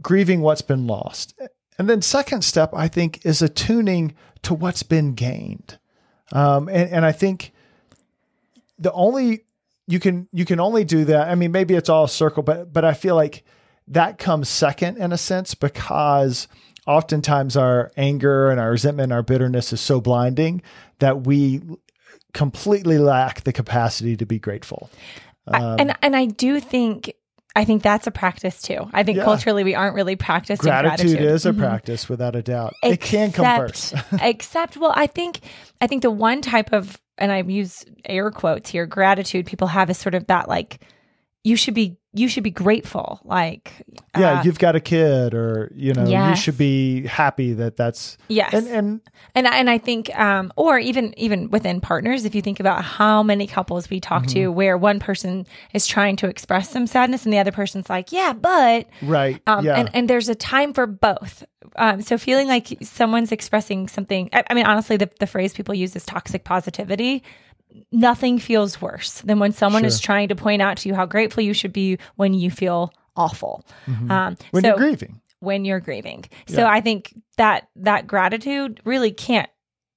grieving 0.00 0.40
what's 0.40 0.62
been 0.62 0.86
lost, 0.86 1.38
and 1.78 1.88
then 1.88 2.02
second 2.02 2.42
step, 2.42 2.70
I 2.74 2.88
think, 2.88 3.24
is 3.24 3.40
attuning 3.40 4.14
to 4.42 4.54
what's 4.54 4.82
been 4.82 5.14
gained. 5.14 5.78
Um, 6.32 6.68
and, 6.68 6.90
and 6.90 7.04
I 7.04 7.12
think 7.12 7.52
the 8.78 8.92
only 8.92 9.44
you 9.86 9.98
can 9.98 10.28
you 10.32 10.44
can 10.44 10.60
only 10.60 10.84
do 10.84 11.04
that. 11.06 11.28
I 11.28 11.34
mean, 11.34 11.52
maybe 11.52 11.74
it's 11.74 11.88
all 11.88 12.04
a 12.04 12.08
circle, 12.08 12.42
but 12.42 12.72
but 12.72 12.84
I 12.84 12.94
feel 12.94 13.14
like 13.14 13.44
that 13.86 14.18
comes 14.18 14.48
second 14.48 14.98
in 14.98 15.12
a 15.12 15.18
sense 15.18 15.54
because 15.54 16.46
oftentimes 16.88 17.56
our 17.56 17.92
anger 17.96 18.50
and 18.50 18.58
our 18.58 18.70
resentment, 18.72 19.04
and 19.04 19.12
our 19.12 19.22
bitterness 19.22 19.72
is 19.72 19.80
so 19.80 20.00
blinding 20.00 20.62
that 20.98 21.26
we 21.26 21.60
completely 22.34 22.98
lack 22.98 23.42
the 23.42 23.52
capacity 23.52 24.16
to 24.16 24.26
be 24.26 24.38
grateful. 24.38 24.90
I- 25.46 25.76
and 25.78 25.94
and 26.02 26.16
I 26.16 26.26
do 26.26 26.60
think 26.60 27.12
I 27.56 27.64
think 27.64 27.82
that's 27.82 28.06
a 28.06 28.10
practice 28.12 28.60
too. 28.62 28.88
I 28.92 29.02
think 29.02 29.18
Yeah. 29.18 29.24
culturally 29.24 29.64
we 29.64 29.74
aren't 29.74 29.94
really 29.96 30.14
practicing 30.14 30.62
gratitude, 30.62 31.08
gratitude. 31.08 31.20
is 31.34 31.44
a 31.46 31.52
Mhm. 31.52 31.58
practice 31.58 32.08
without 32.08 32.36
a 32.36 32.42
doubt. 32.42 32.74
it 32.84 33.00
can 33.00 33.32
come 33.32 33.44
first. 33.56 33.94
Except- 33.94 34.12
except, 34.22 34.76
well, 34.76 34.92
I 34.94 35.06
think 35.06 35.40
I 35.80 35.86
think 35.86 36.02
the 36.02 36.10
one 36.10 36.40
type 36.42 36.72
of 36.72 37.00
and 37.16 37.32
I 37.32 37.40
use 37.42 37.84
air 38.04 38.30
quotes 38.30 38.70
here, 38.70 38.86
gratitude 38.86 39.46
people 39.46 39.68
have 39.68 39.90
is 39.90 39.98
sort 39.98 40.14
of 40.14 40.26
that 40.28 40.48
like 40.48 40.80
you 41.44 41.56
should 41.56 41.74
be 41.74 41.96
you 42.14 42.26
should 42.28 42.42
be 42.42 42.50
grateful. 42.50 43.20
Like 43.24 43.72
yeah, 44.16 44.40
uh, 44.40 44.42
you've 44.42 44.58
got 44.58 44.74
a 44.74 44.80
kid, 44.80 45.34
or 45.34 45.70
you 45.74 45.92
know, 45.92 46.04
you 46.30 46.36
should 46.36 46.56
be 46.58 47.06
happy 47.06 47.52
that 47.52 47.76
that's 47.76 48.16
yes. 48.28 48.52
and 48.54 48.66
and 48.66 49.00
And 49.34 49.46
I- 49.46 49.58
and 49.58 49.68
I 49.70 49.78
think, 49.78 50.16
um, 50.18 50.50
or 50.56 50.78
even 50.78 51.12
even 51.18 51.50
within 51.50 51.80
partners, 51.80 52.24
if 52.24 52.34
you 52.34 52.40
think 52.42 52.60
about 52.60 52.82
how 52.82 53.22
many 53.22 53.46
couples 53.46 53.90
we 53.90 54.00
talk 54.00 54.22
Mm-hmm. 54.22 54.32
to, 54.34 54.48
where 54.48 54.76
one 54.78 55.00
person 55.00 55.46
is 55.74 55.86
trying 55.86 56.16
to 56.16 56.28
express 56.28 56.70
some 56.70 56.86
sadness 56.86 57.24
and 57.24 57.32
the 57.32 57.38
other 57.38 57.52
person's 57.52 57.90
like, 57.90 58.10
"Yeah, 58.10 58.32
but," 58.32 58.86
right, 59.02 59.40
um, 59.46 59.64
yeah, 59.64 59.74
and 59.78 59.90
and 59.92 60.08
there's 60.08 60.28
a 60.30 60.34
time 60.34 60.72
for 60.72 60.86
both. 60.86 61.44
Um, 61.76 62.00
so 62.00 62.16
feeling 62.16 62.48
like 62.48 62.78
someone's 62.82 63.30
expressing 63.30 63.86
something. 63.88 64.30
I, 64.32 64.42
I 64.48 64.54
mean, 64.54 64.64
honestly, 64.64 64.96
the 64.96 65.10
the 65.20 65.26
phrase 65.26 65.52
people 65.52 65.74
use 65.74 65.94
is 65.94 66.06
toxic 66.06 66.44
positivity. 66.44 67.22
Nothing 67.92 68.38
feels 68.38 68.80
worse 68.80 69.20
than 69.22 69.38
when 69.38 69.52
someone 69.52 69.84
is 69.84 70.00
trying 70.00 70.28
to 70.28 70.34
point 70.36 70.62
out 70.62 70.78
to 70.78 70.88
you 70.88 70.94
how 70.94 71.06
grateful 71.06 71.42
you 71.42 71.54
should 71.54 71.72
be 71.72 71.98
when 72.16 72.34
you 72.34 72.50
feel 72.50 72.92
awful. 73.16 73.64
Um, 73.86 73.94
Mm-hmm. 74.08 74.34
when 74.52 74.62
so, 74.62 74.68
you're 74.68 74.76
grieving. 74.76 75.20
when 75.40 75.64
you're 75.64 75.80
grieving. 75.80 76.24
So 76.46 76.60
Yeah. 76.62 76.68
I 76.70 76.80
think 76.80 77.14
that 77.36 77.68
that 77.76 78.06
gratitude 78.06 78.80
really 78.84 79.10
can't 79.12 79.48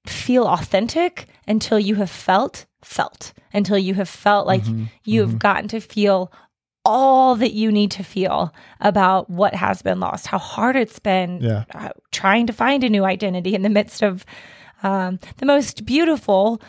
feel 0.07 0.47
authentic 0.47 1.27
until 1.47 1.79
you 1.79 1.95
have 1.95 2.09
felt 2.09 2.65
felt 2.83 3.33
until 3.53 3.77
you 3.77 3.93
have 3.93 4.09
felt 4.09 4.47
like 4.47 4.63
Mm-hmm. 4.63 4.85
you've 5.03 5.37
gotten 5.37 5.67
to 5.69 5.79
feel 5.79 6.31
all 6.83 7.35
that 7.35 7.53
you 7.53 7.71
need 7.71 7.91
to 7.91 8.03
feel 8.03 8.51
about 8.79 9.29
what 9.29 9.53
has 9.53 9.83
been 9.83 9.99
lost 9.99 10.25
how 10.25 10.39
hard 10.39 10.75
it's 10.75 10.97
been 10.97 11.39
Yeah. 11.41 11.65
uh, 11.75 11.89
trying 12.11 12.47
to 12.47 12.53
find 12.53 12.83
a 12.83 12.89
new 12.89 13.05
identity 13.05 13.53
in 13.53 13.61
the 13.61 13.69
midst 13.69 14.01
of 14.01 14.25
um, 14.81 15.19
the 15.37 15.45
most 15.45 15.85
beautiful 15.85 16.59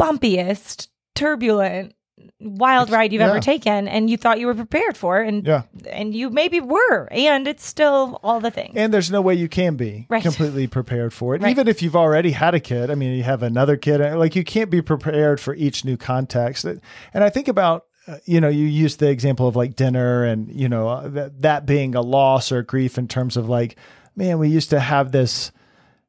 bumpiest 0.00 0.88
turbulent 1.14 1.94
wild 2.38 2.88
It's- 2.88 2.94
ride 2.98 3.12
you've 3.12 3.20
yeah. 3.20 3.28
ever 3.30 3.40
taken 3.40 3.88
and 3.88 4.08
you 4.10 4.16
thought 4.16 4.38
you 4.40 4.46
were 4.46 4.54
prepared 4.54 4.96
for 4.96 5.20
and 5.20 5.46
Yeah, 5.46 5.62
and 5.90 6.14
you 6.14 6.28
maybe 6.30 6.60
were, 6.60 7.08
and 7.10 7.46
it's 7.48 7.64
still 7.64 8.18
all 8.22 8.40
the 8.40 8.50
things. 8.50 8.74
and 8.76 8.92
there's 8.92 9.10
no 9.10 9.20
way 9.22 9.34
you 9.34 9.48
can 9.48 9.76
be 9.76 10.06
Right. 10.10 10.22
completely 10.22 10.66
prepared 10.66 11.12
for 11.12 11.34
it, 11.34 11.42
Right. 11.42 11.50
even 11.50 11.66
if 11.68 11.82
you've 11.82 11.96
already 11.96 12.32
had 12.32 12.54
a 12.54 12.60
kid. 12.60 12.90
I 12.90 12.94
mean, 12.94 13.14
you 13.16 13.22
have 13.22 13.42
another 13.42 13.76
kid, 13.76 14.00
like 14.16 14.36
you 14.36 14.44
can't 14.44 14.70
be 14.70 14.82
prepared 14.82 15.40
for 15.40 15.54
each 15.54 15.84
new 15.84 15.96
context. 15.96 16.64
And 16.64 16.80
I 17.14 17.30
think 17.30 17.48
about. 17.48 17.84
uh, 18.08 18.16
You 18.24 18.40
know, 18.40 18.48
you 18.48 18.64
use 18.64 18.96
the 18.96 19.10
example 19.10 19.46
of 19.46 19.54
like 19.56 19.76
dinner, 19.76 20.24
and 20.24 20.50
you 20.50 20.68
know 20.70 20.88
uh, 20.88 21.08
that 21.08 21.42
that 21.42 21.66
being 21.66 21.94
a 21.94 22.00
loss 22.00 22.50
or 22.50 22.62
grief 22.62 22.96
in 22.96 23.06
terms 23.08 23.36
of 23.36 23.46
like, 23.48 23.76
man, 24.16 24.38
we 24.38 24.48
used 24.48 24.70
to 24.70 24.80
have 24.80 25.12
this 25.12 25.52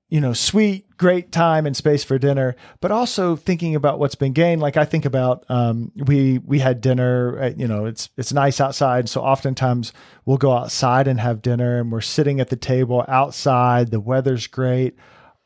you 0.10 0.20
know, 0.20 0.34
sweet, 0.34 0.86
great 1.02 1.32
time 1.32 1.66
and 1.66 1.76
space 1.76 2.04
for 2.04 2.20
dinner, 2.20 2.56
but 2.80 2.92
also 2.92 3.36
thinking 3.36 3.74
about 3.74 3.98
what's 3.98 4.14
been 4.14 4.34
gained. 4.34 4.62
Like 4.62 4.78
I 4.78 4.86
think 4.86 5.04
about, 5.04 5.44
um, 5.50 5.92
we 5.96 6.38
we 6.38 6.60
had 6.60 6.80
dinner. 6.80 7.40
At, 7.40 7.60
you 7.60 7.68
know, 7.68 7.86
it's 7.86 8.12
it's 8.18 8.32
nice 8.32 8.62
outside, 8.62 9.10
so 9.10 9.22
oftentimes 9.22 9.94
we'll 10.26 10.38
go 10.38 10.54
outside 10.54 11.08
and 11.08 11.20
have 11.20 11.42
dinner, 11.42 11.80
and 11.80 11.92
we're 11.92 12.02
sitting 12.02 12.40
at 12.40 12.50
the 12.50 12.56
table 12.56 13.04
outside. 13.08 13.90
The 13.90 14.00
weather's 14.00 14.46
great. 14.46 14.96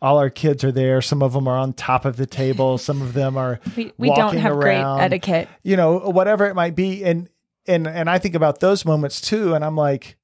All 0.02 0.18
our 0.18 0.30
kids 0.30 0.66
are 0.66 0.74
there. 0.74 1.02
Some 1.02 1.24
of 1.24 1.32
them 1.32 1.48
are 1.48 1.58
on 1.58 1.72
top 1.72 2.04
of 2.04 2.18
the 2.18 2.28
table. 2.28 2.78
Some 2.90 3.02
of 3.02 3.14
them 3.14 3.38
are. 3.38 3.62
We, 3.78 3.94
we 3.98 4.14
don't 4.14 4.36
have 4.36 4.52
around, 4.58 4.98
great 4.98 5.06
etiquette. 5.06 5.48
You 5.64 5.78
know, 5.78 6.00
whatever 6.00 6.48
it 6.48 6.54
might 6.54 6.76
be, 6.76 7.06
and 7.06 7.30
and 7.66 7.88
and 7.88 8.10
I 8.10 8.20
think 8.20 8.36
about 8.36 8.60
those 8.60 8.84
moments 8.84 9.22
too, 9.22 9.54
and 9.54 9.64
I'm 9.64 9.78
like, 9.78 10.18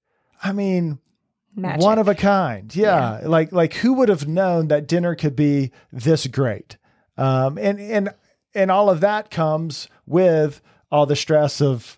I 0.44 0.52
mean 0.52 1.00
Magic. 1.56 1.82
one 1.82 2.00
of 2.00 2.08
a 2.08 2.16
kind. 2.16 2.74
Yeah. 2.76 3.22
yeah. 3.22 3.28
Like 3.28 3.52
like 3.52 3.76
who 3.76 3.94
would 3.94 4.10
have 4.10 4.28
known 4.28 4.68
that 4.70 4.88
dinner 4.88 5.16
could 5.16 5.36
be 5.36 5.72
this 5.92 6.28
great? 6.28 6.78
Um 7.18 7.58
and 7.58 7.80
and 7.80 8.14
and 8.54 8.72
all 8.72 8.90
of 8.90 9.00
that 9.02 9.30
comes 9.30 9.88
with 10.06 10.62
all 10.92 11.06
the 11.06 11.16
stress 11.16 11.62
of 11.62 11.98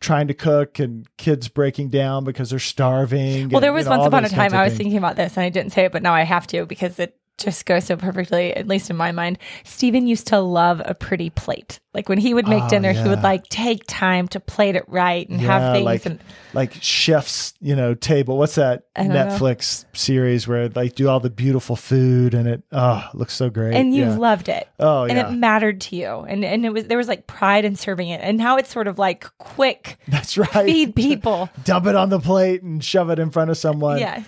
trying 0.00 0.28
to 0.28 0.34
cook 0.34 0.78
and 0.78 1.06
kids 1.16 1.48
breaking 1.48 1.88
down 1.88 2.24
because 2.24 2.50
they're 2.50 2.58
starving. 2.58 3.48
Well, 3.48 3.56
and, 3.56 3.64
there 3.64 3.72
was 3.72 3.86
you 3.86 3.90
know, 3.90 3.98
once 3.98 4.08
upon 4.08 4.24
a 4.24 4.28
time 4.28 4.54
I 4.54 4.64
was 4.64 4.76
thinking 4.76 4.98
about 4.98 5.16
this 5.16 5.36
and 5.36 5.44
I 5.44 5.48
didn't 5.48 5.72
say 5.72 5.86
it, 5.86 5.92
but 5.92 6.02
now 6.02 6.12
I 6.12 6.22
have 6.22 6.46
to 6.48 6.66
because 6.66 6.98
it 6.98 7.18
just 7.38 7.66
goes 7.66 7.84
so 7.84 7.96
perfectly, 7.96 8.54
at 8.54 8.68
least 8.68 8.90
in 8.90 8.96
my 8.96 9.10
mind. 9.12 9.38
Stephen 9.64 10.06
used 10.06 10.28
to 10.28 10.38
love 10.38 10.80
a 10.84 10.94
pretty 10.94 11.30
plate. 11.30 11.80
Like 11.92 12.08
when 12.08 12.18
he 12.18 12.34
would 12.34 12.48
make 12.48 12.64
Oh, 12.64 12.68
dinner, 12.68 12.92
he 12.92 13.08
would 13.08 13.22
like 13.22 13.44
take 13.48 13.82
time 13.86 14.26
to 14.28 14.40
plate 14.40 14.74
it 14.76 14.84
right 14.88 15.28
and 15.28 15.40
have 15.40 15.74
things. 15.74 15.84
like 15.84 16.06
and 16.06 16.20
like 16.52 16.72
chef's, 16.80 17.54
you 17.60 17.76
know, 17.76 17.94
table. 17.94 18.36
What's 18.38 18.56
that 18.56 18.84
don't 18.96 19.08
know. 19.08 19.14
Netflix 19.26 19.84
series 19.94 20.48
where 20.48 20.68
like 20.70 20.94
do 20.94 21.08
all 21.08 21.20
the 21.20 21.30
beautiful 21.30 21.76
food 21.76 22.34
and 22.34 22.48
it 22.48 22.62
oh 22.72 23.08
looks 23.14 23.34
so 23.34 23.48
great. 23.50 23.74
and 23.74 23.94
you 23.94 24.04
yeah. 24.04 24.16
loved 24.16 24.48
it. 24.48 24.68
Oh 24.80 25.04
and 25.04 25.18
it 25.18 25.30
mattered 25.32 25.80
to 25.82 25.96
you. 25.96 26.08
And 26.08 26.44
and 26.44 26.64
it 26.66 26.70
was 26.72 26.86
there 26.86 26.98
was 26.98 27.08
like 27.08 27.26
pride 27.28 27.64
in 27.64 27.76
serving 27.76 28.08
it. 28.08 28.20
And 28.22 28.38
now 28.38 28.56
it's 28.56 28.70
sort 28.70 28.88
of 28.88 28.98
like 28.98 29.26
quick 29.38 29.98
That's 30.08 30.36
right. 30.36 30.66
feed 30.66 30.96
people. 30.96 31.48
Dump 31.64 31.86
it 31.86 31.94
on 31.94 32.08
the 32.10 32.18
plate 32.20 32.62
and 32.62 32.82
shove 32.82 33.10
it 33.10 33.18
in 33.20 33.30
front 33.30 33.50
of 33.50 33.56
someone. 33.56 33.98
yes. 33.98 34.26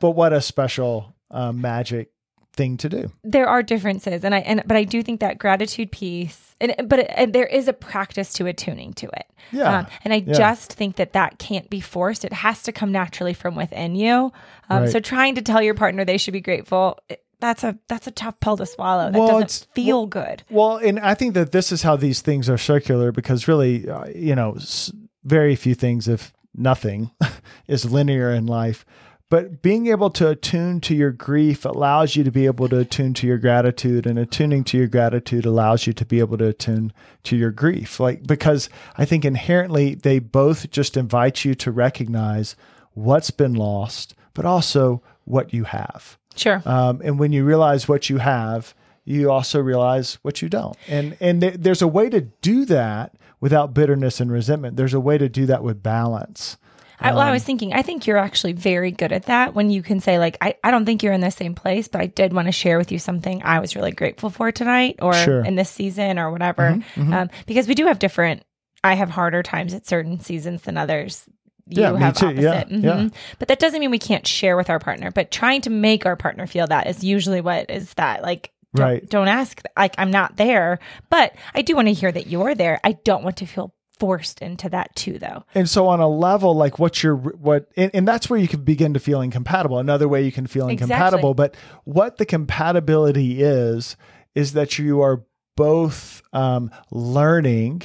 But 0.00 0.10
what 0.10 0.32
a 0.34 0.40
special 0.42 1.14
uh, 1.30 1.52
magic 1.52 2.10
thing 2.58 2.76
to 2.76 2.88
do. 2.90 3.10
there 3.24 3.48
are 3.48 3.62
differences 3.62 4.24
and 4.24 4.34
i 4.34 4.40
and 4.40 4.62
but 4.66 4.76
i 4.76 4.84
do 4.84 5.02
think 5.02 5.20
that 5.20 5.38
gratitude 5.38 5.90
piece 5.92 6.54
and 6.60 6.74
but 6.90 6.98
it, 6.98 7.10
and 7.16 7.32
there 7.32 7.46
is 7.46 7.68
a 7.68 7.72
practice 7.72 8.32
to 8.34 8.44
attuning 8.46 8.92
to 8.92 9.06
it 9.20 9.26
Yeah. 9.52 9.78
Um, 9.78 9.86
and 10.04 10.12
i 10.12 10.16
Yeah. 10.26 10.34
just 10.34 10.72
think 10.74 10.96
that 10.96 11.12
that 11.14 11.38
can't 11.38 11.70
be 11.70 11.80
forced 11.80 12.24
it 12.24 12.32
has 12.32 12.62
to 12.64 12.72
come 12.72 12.90
naturally 12.92 13.32
from 13.34 13.54
within 13.54 13.94
you 13.94 14.32
um, 14.68 14.82
Right. 14.82 14.90
so 14.90 15.00
trying 15.00 15.36
to 15.36 15.42
tell 15.42 15.62
your 15.62 15.74
partner 15.74 16.04
they 16.04 16.18
should 16.18 16.34
be 16.34 16.40
grateful 16.42 16.98
it- 17.08 17.22
that's 17.40 17.62
a 17.62 17.78
that's 17.88 18.08
a 18.08 18.10
tough 18.10 18.40
pill 18.40 18.56
to 18.56 18.66
swallow 18.66 19.12
that 19.12 19.18
Well, 19.18 19.40
doesn't 19.40 19.68
feel 19.72 20.06
good 20.08 20.42
Well, 20.50 20.78
and 20.78 20.98
I 20.98 21.14
think 21.14 21.34
that 21.34 21.52
this 21.52 21.70
is 21.70 21.82
how 21.84 21.94
these 21.94 22.20
things 22.20 22.50
are 22.50 22.58
circular 22.58 23.12
because 23.12 23.46
really, 23.46 23.88
uh, 23.88 24.06
you 24.12 24.34
know, 24.34 24.54
s- 24.56 24.90
very 25.22 25.54
few 25.54 25.74
things, 25.76 26.08
if 26.08 26.32
nothing, 26.52 27.12
is 27.68 27.84
linear 27.84 28.32
in 28.32 28.46
life. 28.46 28.84
But 29.30 29.60
being 29.60 29.88
able 29.88 30.08
to 30.10 30.30
attune 30.30 30.80
to 30.82 30.94
your 30.94 31.10
grief 31.10 31.66
allows 31.66 32.16
you 32.16 32.24
to 32.24 32.30
be 32.30 32.46
able 32.46 32.68
to 32.70 32.78
attune 32.78 33.12
to 33.14 33.26
your 33.26 33.36
gratitude, 33.36 34.06
and 34.06 34.18
attuning 34.18 34.64
to 34.64 34.78
your 34.78 34.86
gratitude 34.86 35.44
allows 35.44 35.86
you 35.86 35.92
to 35.92 36.04
be 36.06 36.18
able 36.18 36.38
to 36.38 36.46
attune 36.46 36.92
to 37.24 37.36
your 37.36 37.50
grief. 37.50 38.00
Like, 38.00 38.26
because 38.26 38.70
I 38.96 39.04
think 39.04 39.26
inherently 39.26 39.94
they 39.94 40.18
both 40.18 40.70
just 40.70 40.96
invite 40.96 41.44
you 41.44 41.54
to 41.56 41.70
recognize 41.70 42.56
what's 42.94 43.30
been 43.30 43.54
lost, 43.54 44.14
but 44.32 44.46
also 44.46 45.02
what 45.24 45.52
you 45.52 45.64
have. 45.64 46.16
sure 46.34 46.62
Um, 46.64 47.02
and 47.04 47.18
when 47.18 47.32
you 47.32 47.44
realize 47.44 47.86
what 47.86 48.08
you 48.08 48.18
have, 48.18 48.74
you 49.04 49.30
also 49.30 49.60
realize 49.60 50.18
what 50.22 50.40
you 50.40 50.48
don't. 50.48 50.76
And 50.86 51.16
and 51.20 51.40
th- 51.40 51.54
there's 51.58 51.82
a 51.82 51.88
way 51.88 52.08
to 52.10 52.22
do 52.22 52.64
that 52.66 53.14
without 53.40 53.74
bitterness 53.74 54.20
and 54.20 54.32
resentment. 54.32 54.76
There's 54.76 54.94
a 54.94 55.00
way 55.00 55.18
to 55.18 55.28
do 55.28 55.46
that 55.46 55.62
with 55.62 55.82
balance. 55.82 56.56
I, 57.00 57.12
well, 57.12 57.20
I 57.20 57.28
Um, 57.28 57.32
was 57.34 57.44
thinking, 57.44 57.72
I 57.72 57.82
think 57.82 58.06
you're 58.06 58.16
actually 58.18 58.52
very 58.54 58.90
good 58.90 59.12
at 59.12 59.24
that 59.26 59.54
when 59.54 59.70
you 59.70 59.82
can 59.82 60.00
say, 60.00 60.18
like, 60.18 60.36
I, 60.40 60.54
I 60.64 60.70
don't 60.70 60.84
think 60.84 61.02
you're 61.02 61.12
in 61.12 61.20
the 61.20 61.30
same 61.30 61.54
place, 61.54 61.86
but 61.88 62.00
I 62.00 62.06
did 62.06 62.32
want 62.32 62.46
to 62.48 62.52
share 62.52 62.76
with 62.78 62.90
you 62.90 62.98
something 62.98 63.42
I 63.44 63.60
was 63.60 63.76
really 63.76 63.92
grateful 63.92 64.30
for 64.30 64.50
tonight 64.50 64.96
or 65.00 65.12
Sure. 65.14 65.44
in 65.44 65.54
this 65.54 65.70
season 65.70 66.18
or 66.18 66.30
whatever. 66.30 66.78
Um, 66.96 67.30
because 67.46 67.68
we 67.68 67.74
do 67.74 67.86
have 67.86 67.98
different, 67.98 68.42
I 68.82 68.94
have 68.94 69.10
harder 69.10 69.42
times 69.42 69.74
at 69.74 69.86
certain 69.86 70.20
seasons 70.20 70.62
than 70.62 70.76
others. 70.76 71.24
You 71.66 71.82
Yeah, 71.82 71.92
me 71.92 71.98
too. 72.12 72.26
opposite. 72.26 72.36
Yeah, 72.42 72.64
Mhm. 72.64 72.82
yeah. 72.82 73.08
But 73.38 73.48
that 73.48 73.58
doesn't 73.58 73.78
mean 73.78 73.90
we 73.90 73.98
can't 73.98 74.26
share 74.26 74.56
with 74.56 74.70
our 74.70 74.78
partner, 74.78 75.10
but 75.10 75.30
trying 75.30 75.60
to 75.62 75.70
make 75.70 76.06
our 76.06 76.16
partner 76.16 76.46
feel 76.46 76.66
that 76.66 76.86
is 76.86 77.04
usually 77.04 77.40
what 77.42 77.70
is 77.70 77.92
that 77.94 78.22
like, 78.22 78.50
don't, 78.74 78.86
Right. 78.86 79.08
don't 79.08 79.28
ask, 79.28 79.62
like, 79.76 79.94
I'm 79.98 80.10
not 80.10 80.36
there, 80.36 80.78
but 81.10 81.34
I 81.54 81.62
do 81.62 81.74
want 81.76 81.88
to 81.88 81.94
hear 81.94 82.10
that 82.12 82.26
you're 82.26 82.54
there. 82.54 82.80
I 82.84 82.92
don't 82.92 83.22
want 83.24 83.36
to 83.38 83.46
feel 83.46 83.72
forced 83.98 84.40
into 84.40 84.68
that 84.68 84.94
too, 84.94 85.18
though. 85.18 85.44
And 85.54 85.68
so 85.68 85.86
on 85.88 86.00
a 86.00 86.08
level 86.08 86.54
like 86.54 86.78
what 86.78 87.02
you're 87.02 87.16
what 87.16 87.70
and, 87.76 87.90
and 87.94 88.08
that's 88.08 88.30
where 88.30 88.38
you 88.38 88.48
can 88.48 88.62
begin 88.64 88.94
to 88.94 89.00
feel 89.00 89.20
incompatible. 89.20 89.78
Another 89.78 90.08
way 90.08 90.24
you 90.24 90.32
can 90.32 90.46
feel 90.46 90.68
Exactly. 90.68 90.94
incompatible, 90.94 91.34
but 91.34 91.56
what 91.84 92.18
the 92.18 92.26
compatibility 92.26 93.42
is 93.42 93.96
is 94.34 94.52
that 94.52 94.78
you 94.78 95.00
are 95.00 95.24
both 95.56 96.22
um, 96.32 96.70
learning 96.90 97.82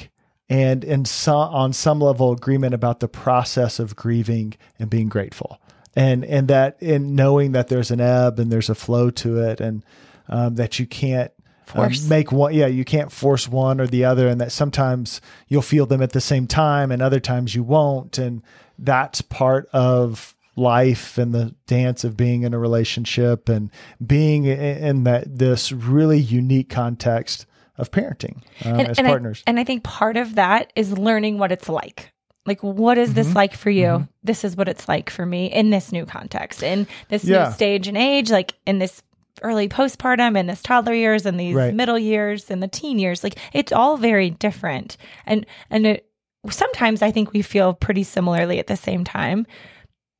and 0.48 0.84
in 0.84 1.04
some 1.04 1.52
on 1.54 1.72
some 1.72 2.00
level 2.00 2.32
agreement 2.32 2.74
about 2.74 3.00
the 3.00 3.08
process 3.08 3.78
of 3.78 3.96
grieving 3.96 4.54
and 4.78 4.90
being 4.90 5.08
grateful. 5.08 5.60
And 5.96 6.24
and 6.24 6.48
that 6.48 6.76
in 6.80 7.14
knowing 7.14 7.52
that 7.52 7.68
there's 7.68 7.90
an 7.90 8.00
ebb 8.00 8.38
and 8.38 8.50
there's 8.50 8.70
a 8.70 8.74
flow 8.74 9.10
to 9.10 9.40
it 9.40 9.60
and 9.60 9.84
um, 10.28 10.54
that 10.54 10.78
you 10.78 10.86
can't 10.86 11.32
Force. 11.66 12.06
make 12.08 12.30
one 12.32 12.52
yeah 12.54 12.66
you 12.66 12.84
can't 12.84 13.10
force 13.10 13.48
one 13.48 13.80
or 13.80 13.86
the 13.86 14.04
other 14.04 14.28
and 14.28 14.40
that 14.40 14.52
sometimes 14.52 15.20
you'll 15.48 15.62
feel 15.62 15.86
them 15.86 16.02
at 16.02 16.12
the 16.12 16.20
same 16.20 16.46
time 16.46 16.90
and 16.92 17.00
other 17.02 17.20
times 17.20 17.54
you 17.54 17.62
won't 17.62 18.18
and 18.18 18.42
that's 18.78 19.20
part 19.22 19.68
of 19.72 20.36
life 20.56 21.18
and 21.18 21.34
the 21.34 21.54
dance 21.66 22.04
of 22.04 22.16
being 22.16 22.42
in 22.42 22.54
a 22.54 22.58
relationship 22.58 23.48
and 23.48 23.70
being 24.04 24.44
in 24.44 25.04
that 25.04 25.38
this 25.38 25.72
really 25.72 26.18
unique 26.18 26.68
context 26.68 27.46
of 27.76 27.90
parenting 27.90 28.42
um, 28.64 28.78
as 28.80 28.98
I, 28.98 29.02
partners 29.02 29.42
and 29.46 29.58
I 29.58 29.64
think 29.64 29.82
part 29.82 30.16
of 30.16 30.36
that 30.36 30.72
is 30.76 30.96
learning 30.96 31.38
what 31.38 31.50
it's 31.50 31.68
like. 31.68 32.12
Like, 32.46 32.62
what 32.62 32.98
is 32.98 33.08
Mm-hmm. 33.08 33.14
this 33.16 33.34
like 33.34 33.54
for 33.56 33.70
you? 33.70 34.06
This 34.22 34.44
is 34.44 34.54
what 34.54 34.68
it's 34.68 34.86
like 34.86 35.08
for 35.08 35.24
me 35.24 35.46
in 35.46 35.70
this 35.70 35.92
new 35.92 36.04
context, 36.04 36.62
in 36.62 36.86
this 37.08 37.24
Yeah. 37.24 37.46
new 37.46 37.52
stage 37.52 37.88
and 37.88 37.96
age, 37.96 38.30
like 38.30 38.52
in 38.66 38.78
this 38.80 39.02
early 39.42 39.68
postpartum, 39.68 40.38
and 40.38 40.48
this 40.48 40.62
toddler 40.62 40.94
years, 40.94 41.26
and 41.26 41.38
these 41.38 41.54
Right. 41.54 41.74
middle 41.74 41.98
years, 41.98 42.50
and 42.50 42.62
the 42.62 42.68
teen 42.68 42.98
years. 42.98 43.24
Like, 43.24 43.36
it's 43.52 43.72
all 43.72 43.96
very 43.96 44.30
different. 44.30 44.96
And 45.26 45.44
and 45.70 45.86
it, 45.86 46.06
sometimes 46.50 47.02
I 47.02 47.10
think 47.10 47.32
we 47.32 47.42
feel 47.42 47.74
pretty 47.74 48.04
similarly 48.04 48.58
at 48.58 48.66
the 48.66 48.76
same 48.76 49.04
time, 49.04 49.46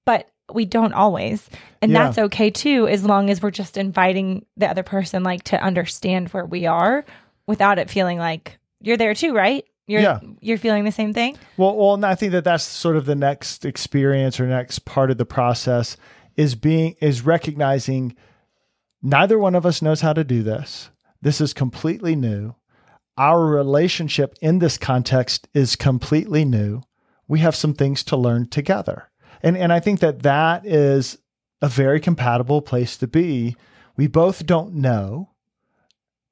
but 0.06 0.28
we 0.52 0.64
don't 0.64 0.92
always. 0.92 1.48
And 1.80 1.92
Yeah. 1.92 2.04
that's 2.04 2.18
okay 2.18 2.50
too, 2.50 2.86
as 2.88 3.04
long 3.04 3.30
as 3.30 3.40
we're 3.42 3.50
just 3.50 3.76
inviting 3.76 4.44
the 4.56 4.68
other 4.68 4.82
person 4.82 5.22
like 5.22 5.42
to 5.44 5.62
understand 5.62 6.28
where 6.30 6.44
we 6.44 6.66
are 6.66 7.04
without 7.46 7.78
it 7.78 7.88
feeling 7.90 8.18
like 8.18 8.58
you're 8.80 8.96
there 8.96 9.14
too, 9.14 9.34
right? 9.34 9.64
You're 9.86 10.00
Yeah. 10.02 10.20
you're 10.40 10.58
feeling 10.58 10.84
the 10.84 10.92
same 10.92 11.12
thing. 11.12 11.36
Well, 11.56 11.76
well, 11.76 11.94
and 11.94 12.04
I 12.06 12.14
think 12.14 12.32
that 12.32 12.44
that's 12.44 12.64
sort 12.64 12.96
of 12.96 13.04
the 13.06 13.14
next 13.14 13.64
experience 13.64 14.40
or 14.40 14.46
next 14.46 14.84
part 14.86 15.10
of 15.10 15.18
the 15.18 15.26
process 15.26 15.96
is 16.36 16.54
being 16.54 16.96
is 17.00 17.22
recognizing 17.24 18.14
neither 19.04 19.38
one 19.38 19.54
of 19.54 19.66
us 19.66 19.82
knows 19.82 20.00
how 20.00 20.14
to 20.14 20.24
do 20.24 20.42
this. 20.42 20.90
This 21.22 21.40
is 21.40 21.52
completely 21.52 22.16
new. 22.16 22.54
Our 23.16 23.46
relationship 23.46 24.34
in 24.40 24.58
this 24.58 24.76
context 24.76 25.46
is 25.54 25.76
completely 25.76 26.44
new. 26.44 26.82
We 27.28 27.38
have 27.40 27.54
some 27.54 27.74
things 27.74 28.02
to 28.04 28.16
learn 28.16 28.48
together. 28.48 29.10
And 29.42 29.56
and 29.56 29.72
I 29.72 29.78
think 29.78 30.00
that 30.00 30.22
that 30.22 30.66
is 30.66 31.18
a 31.62 31.68
very 31.68 32.00
compatible 32.00 32.62
place 32.62 32.96
to 32.96 33.06
be. 33.06 33.56
We 33.96 34.08
both 34.08 34.46
don't 34.46 34.74
know, 34.74 35.30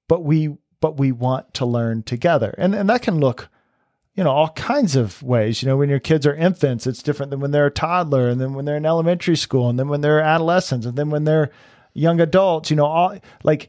but 0.09 0.25
we 0.25 0.57
but 0.81 0.99
we 0.99 1.13
want 1.13 1.55
to 1.55 1.67
learn 1.67 2.03
together. 2.03 2.55
And 2.59 2.75
and 2.75 2.89
that 2.89 3.03
can 3.03 3.21
look 3.21 3.49
you 4.15 4.23
know, 4.23 4.31
all 4.31 4.51
kinds 4.51 4.95
of 4.95 5.23
ways. 5.23 5.63
You 5.63 5.69
know, 5.69 5.77
when 5.77 5.89
your 5.89 5.99
kids 5.99 6.27
are 6.27 6.35
infants, 6.35 6.87
it's 6.87 7.03
different 7.03 7.31
than 7.31 7.41
when 7.41 7.51
they're 7.51 7.67
a 7.67 7.71
toddler, 7.71 8.29
and 8.29 8.41
then 8.41 8.53
when 8.53 8.65
they're 8.65 8.77
in 8.77 8.85
elementary 8.85 9.37
school, 9.37 9.71
and 9.71 9.79
then 9.79 9.89
when 9.89 10.03
they're 10.03 10.21
adolescents, 10.21 10.85
and 10.85 10.97
then 10.97 11.09
when 11.09 11.25
they're 11.25 11.51
young 11.95 12.21
adults. 12.21 12.71
You 12.71 12.77
know, 12.77 12.87
all 12.87 13.19
like 13.43 13.69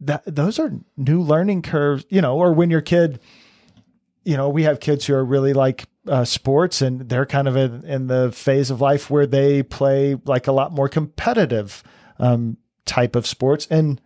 that. 0.00 0.22
Those 0.26 0.58
are 0.58 0.72
new 0.96 1.20
learning 1.20 1.62
curves. 1.62 2.04
You 2.08 2.20
know, 2.20 2.36
or 2.36 2.52
when 2.52 2.70
your 2.70 2.80
kid, 2.80 3.20
you 4.24 4.36
know, 4.36 4.48
we 4.48 4.64
have 4.64 4.80
kids 4.80 5.06
who 5.06 5.14
are 5.14 5.24
really 5.24 5.52
like 5.52 5.86
uh, 6.08 6.24
sports, 6.24 6.82
and 6.82 7.08
they're 7.08 7.26
kind 7.26 7.48
of 7.48 7.56
in, 7.56 7.84
in 7.84 8.06
the 8.06 8.32
phase 8.32 8.70
of 8.70 8.80
life 8.80 9.10
where 9.10 9.26
they 9.26 9.62
play 9.62 10.16
like 10.24 10.46
a 10.46 10.52
lot 10.52 10.72
more 10.72 10.88
competitive 10.88 11.82
um, 12.18 12.56
type 12.86 13.16
of 13.16 13.26
sports, 13.26 13.66
and 13.70 14.00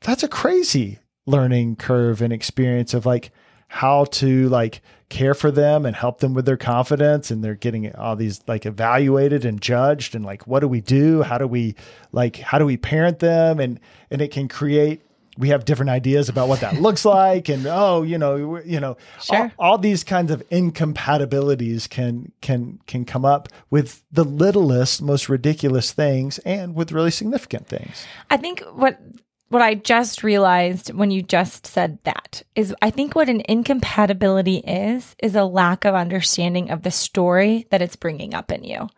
that's 0.00 0.22
a 0.22 0.28
crazy 0.28 0.98
learning 1.26 1.76
curve 1.76 2.20
and 2.20 2.32
experience 2.32 2.92
of 2.92 3.06
like 3.06 3.30
how 3.74 4.04
to 4.04 4.48
like 4.50 4.80
care 5.08 5.34
for 5.34 5.50
them 5.50 5.84
and 5.84 5.96
help 5.96 6.20
them 6.20 6.32
with 6.32 6.46
their 6.46 6.56
confidence 6.56 7.30
and 7.30 7.42
they're 7.42 7.56
getting 7.56 7.94
all 7.96 8.14
these 8.14 8.40
like 8.46 8.64
evaluated 8.66 9.44
and 9.44 9.60
judged 9.60 10.14
and 10.14 10.24
like 10.24 10.46
what 10.46 10.60
do 10.60 10.68
we 10.68 10.80
do? 10.80 11.22
How 11.22 11.38
do 11.38 11.46
we 11.48 11.74
like 12.12 12.36
how 12.36 12.58
do 12.58 12.66
we 12.66 12.76
parent 12.76 13.18
them? 13.18 13.58
And 13.58 13.80
and 14.12 14.22
it 14.22 14.30
can 14.30 14.46
create 14.46 15.00
we 15.36 15.48
have 15.48 15.64
different 15.64 15.90
ideas 15.90 16.28
about 16.28 16.46
what 16.46 16.60
that 16.60 16.80
looks 16.80 17.04
like 17.20 17.48
and 17.48 17.66
oh 17.66 18.02
you 18.02 18.16
know 18.16 18.58
you 18.64 18.78
know 18.78 18.96
Sure. 19.20 19.50
all, 19.58 19.70
all 19.70 19.78
these 19.78 20.04
kinds 20.04 20.30
of 20.30 20.40
incompatibilities 20.50 21.88
can 21.88 22.30
can 22.40 22.78
can 22.86 23.04
come 23.04 23.24
up 23.24 23.48
with 23.70 24.04
the 24.12 24.24
littlest 24.24 25.02
most 25.02 25.28
ridiculous 25.28 25.92
things 25.92 26.38
and 26.40 26.76
with 26.76 26.92
really 26.92 27.10
significant 27.10 27.66
things. 27.66 28.06
I 28.30 28.36
think 28.36 28.60
what 28.74 29.00
what 29.48 29.62
I 29.62 29.74
just 29.74 30.22
realized 30.24 30.92
when 30.92 31.10
you 31.10 31.22
just 31.22 31.66
said 31.66 31.98
that 32.04 32.42
is 32.54 32.74
I 32.82 32.90
think 32.90 33.14
what 33.14 33.28
an 33.28 33.42
incompatibility 33.48 34.56
is 34.58 35.14
is 35.22 35.34
a 35.36 35.44
lack 35.44 35.84
of 35.84 35.94
understanding 35.94 36.70
of 36.70 36.82
the 36.82 36.90
story 36.90 37.66
that 37.70 37.82
it's 37.82 37.96
bringing 37.96 38.34
up 38.34 38.50
in 38.50 38.64
you. 38.64 38.88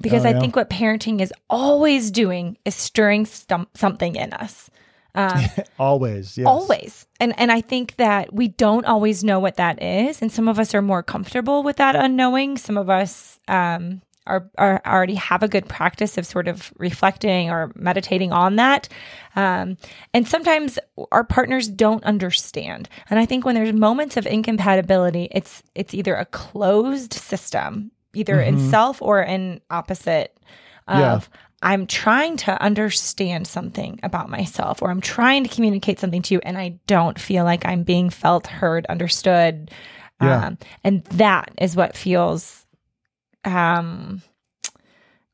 Because 0.00 0.24
Oh, 0.24 0.28
I 0.28 0.32
yeah. 0.32 0.40
think 0.40 0.54
what 0.54 0.70
parenting 0.70 1.20
is 1.20 1.32
always 1.50 2.10
doing 2.10 2.56
is 2.64 2.74
stirring 2.74 3.26
something 3.26 4.16
in 4.16 4.32
us. 4.32 4.70
always 5.78 6.36
yes. 6.36 6.46
Always. 6.46 7.06
And 7.18 7.38
and 7.38 7.50
I 7.50 7.62
think 7.62 7.96
that 7.96 8.32
we 8.32 8.48
don't 8.48 8.84
always 8.84 9.24
know 9.24 9.40
what 9.40 9.56
that 9.56 9.82
is. 9.82 10.20
And 10.20 10.30
some 10.30 10.46
of 10.46 10.58
us 10.58 10.74
are 10.74 10.82
more 10.82 11.02
comfortable 11.02 11.62
with 11.62 11.76
that 11.76 11.96
unknowing. 11.96 12.58
Some 12.58 12.76
of 12.76 12.90
us 12.90 13.38
um 13.48 14.02
are, 14.26 14.50
are 14.58 14.82
already 14.86 15.14
have 15.14 15.42
a 15.42 15.48
good 15.48 15.68
practice 15.68 16.18
of 16.18 16.26
sort 16.26 16.48
of 16.48 16.72
reflecting 16.78 17.50
or 17.50 17.72
meditating 17.74 18.32
on 18.32 18.56
that. 18.56 18.88
Um, 19.34 19.76
and 20.12 20.26
sometimes 20.26 20.78
our 21.12 21.24
partners 21.24 21.68
don't 21.68 22.04
understand. 22.04 22.88
And 23.10 23.18
I 23.18 23.26
think 23.26 23.44
when 23.44 23.54
there's 23.54 23.72
moments 23.72 24.16
of 24.16 24.26
incompatibility, 24.26 25.28
it's 25.30 25.62
it's 25.74 25.94
either 25.94 26.14
a 26.14 26.24
closed 26.24 27.12
system, 27.12 27.90
either 28.14 28.40
in 28.40 28.70
self 28.70 29.00
or 29.02 29.22
in 29.22 29.60
opposite 29.70 30.36
of 30.88 30.98
Yeah. 30.98 31.20
I'm 31.62 31.86
trying 31.86 32.36
to 32.38 32.62
understand 32.62 33.46
something 33.46 33.98
about 34.02 34.28
myself 34.28 34.82
or 34.82 34.90
I'm 34.90 35.00
trying 35.00 35.42
to 35.44 35.54
communicate 35.54 35.98
something 35.98 36.22
to 36.22 36.34
you 36.34 36.40
and 36.44 36.58
I 36.58 36.78
don't 36.86 37.18
feel 37.18 37.44
like 37.44 37.64
I'm 37.64 37.82
being 37.82 38.10
felt, 38.10 38.46
heard, 38.46 38.84
understood. 38.86 39.70
Yeah. 40.20 40.46
Um, 40.46 40.58
and 40.84 41.04
that 41.04 41.50
is 41.58 41.74
what 41.74 41.96
feels 41.96 42.65
um 43.46 44.20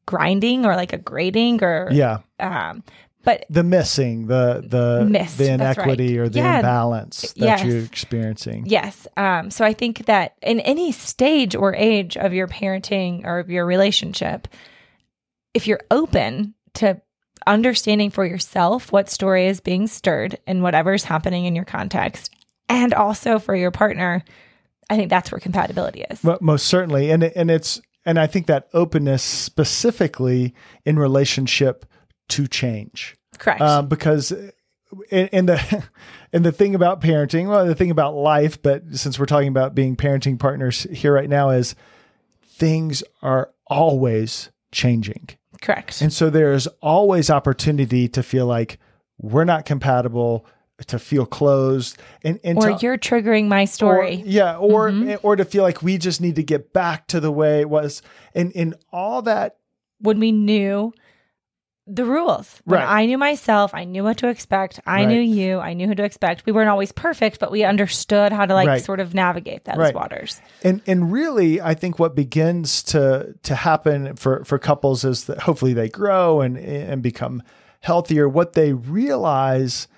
grinding 0.06 0.66
or 0.66 0.74
like 0.76 0.92
a 0.92 0.98
grading 0.98 1.62
or 1.62 1.88
yeah 1.92 2.18
um 2.40 2.82
but 3.24 3.46
the 3.48 3.62
missing 3.62 4.26
the 4.26 4.64
the 4.66 5.04
Missed, 5.08 5.38
the 5.38 5.44
that's 5.56 5.78
right. 5.78 5.86
inequity 5.86 6.18
or 6.18 6.28
the 6.28 6.40
Yeah. 6.40 6.56
imbalance 6.56 7.32
that 7.34 7.36
Yes. 7.36 7.64
you're 7.64 7.78
experiencing 7.84 8.64
Yes. 8.66 9.06
Um, 9.16 9.50
so 9.52 9.64
I 9.64 9.74
think 9.74 10.06
that 10.06 10.34
in 10.42 10.58
any 10.58 10.90
stage 10.90 11.54
or 11.54 11.72
age 11.72 12.16
of 12.16 12.32
your 12.34 12.48
parenting 12.48 13.24
or 13.24 13.38
of 13.38 13.48
your 13.48 13.64
relationship, 13.64 14.48
if 15.54 15.68
you're 15.68 15.82
open 15.88 16.54
to 16.74 17.00
understanding 17.46 18.10
for 18.10 18.26
yourself 18.26 18.90
what 18.90 19.08
story 19.08 19.46
is 19.46 19.60
being 19.60 19.86
stirred 19.86 20.36
and 20.48 20.60
whatever's 20.64 21.04
happening 21.04 21.44
in 21.44 21.54
your 21.54 21.64
context, 21.64 22.34
and 22.68 22.92
also 22.92 23.38
for 23.38 23.54
your 23.54 23.70
partner, 23.70 24.24
I 24.90 24.96
think 24.96 25.10
that's 25.10 25.30
where 25.30 25.38
compatibility 25.38 26.04
is. 26.10 26.24
Mo- 26.24 26.38
most 26.40 26.66
certainly 26.66 27.12
and 27.12 27.22
and 27.22 27.52
it's 27.52 27.80
and 28.04 28.18
i 28.18 28.26
think 28.26 28.46
that 28.46 28.68
openness 28.72 29.22
specifically 29.22 30.54
in 30.84 30.98
relationship 30.98 31.86
to 32.28 32.46
change 32.46 33.16
Correct. 33.38 33.60
um, 33.60 33.88
because 33.88 34.32
in, 35.10 35.26
in 35.28 35.46
the 35.46 35.84
and 36.32 36.44
the 36.44 36.52
thing 36.52 36.74
about 36.74 37.00
parenting 37.00 37.48
well 37.48 37.66
the 37.66 37.74
thing 37.74 37.90
about 37.90 38.14
life 38.14 38.60
but 38.62 38.82
since 38.92 39.18
we're 39.18 39.26
talking 39.26 39.48
about 39.48 39.74
being 39.74 39.96
parenting 39.96 40.38
partners 40.38 40.84
here 40.90 41.12
right 41.12 41.30
now 41.30 41.50
is 41.50 41.74
things 42.44 43.02
are 43.22 43.50
always 43.66 44.50
changing 44.70 45.28
Correct. 45.60 46.00
and 46.00 46.12
so 46.12 46.30
there's 46.30 46.66
always 46.80 47.30
opportunity 47.30 48.08
to 48.08 48.22
feel 48.22 48.46
like 48.46 48.78
we're 49.18 49.44
not 49.44 49.64
compatible 49.64 50.46
to 50.88 50.98
feel 50.98 51.26
closed 51.26 51.98
and, 52.24 52.38
and 52.44 52.58
or 52.58 52.70
to, 52.70 52.78
you're 52.80 52.98
triggering 52.98 53.48
my 53.48 53.64
story. 53.64 54.22
or- 54.22 54.26
yeah, 54.26 54.56
or 54.56 54.90
Mm-hmm. 54.90 55.26
or 55.26 55.36
to 55.36 55.44
feel 55.44 55.62
like 55.62 55.82
we 55.82 55.98
just 55.98 56.20
need 56.20 56.36
to 56.36 56.42
get 56.42 56.72
back 56.72 57.06
to 57.08 57.20
the 57.20 57.30
way 57.32 57.60
it 57.60 57.68
was, 57.70 58.02
and 58.34 58.52
and 58.54 58.74
all 58.92 59.22
that. 59.22 59.56
when 60.00 60.18
we 60.18 60.32
knew 60.32 60.92
the 61.86 62.04
rules. 62.04 62.60
When 62.64 62.78
Right. 62.78 63.02
I 63.02 63.06
knew 63.06 63.18
myself, 63.18 63.74
I 63.74 63.82
knew 63.84 64.04
what 64.04 64.16
to 64.18 64.28
expect. 64.28 64.78
I 64.86 64.98
Right. 65.00 65.08
knew 65.08 65.20
you, 65.20 65.58
I 65.58 65.72
knew 65.74 65.88
who 65.88 65.96
to 65.96 66.04
expect. 66.04 66.46
We 66.46 66.52
weren't 66.52 66.68
always 66.70 66.92
perfect, 66.92 67.40
but 67.40 67.50
we 67.50 67.64
understood 67.64 68.32
how 68.32 68.46
to 68.46 68.54
like 68.54 68.68
Right. 68.68 68.84
sort 68.84 69.00
of 69.00 69.14
navigate 69.14 69.64
those 69.64 69.76
Right. 69.76 69.94
waters. 69.94 70.40
And 70.62 70.80
and 70.86 71.10
really, 71.12 71.60
I 71.60 71.74
think 71.74 71.98
what 71.98 72.14
begins 72.14 72.82
to 72.84 73.34
to 73.42 73.54
happen 73.56 74.14
for 74.14 74.44
for 74.44 74.58
couples 74.58 75.04
is 75.04 75.24
that 75.24 75.40
hopefully 75.40 75.72
they 75.72 75.88
grow 75.88 76.40
and 76.40 76.56
and 76.56 77.02
become 77.02 77.42
healthier. 77.80 78.28
What 78.28 78.52
they 78.52 78.72
realize 78.72 79.88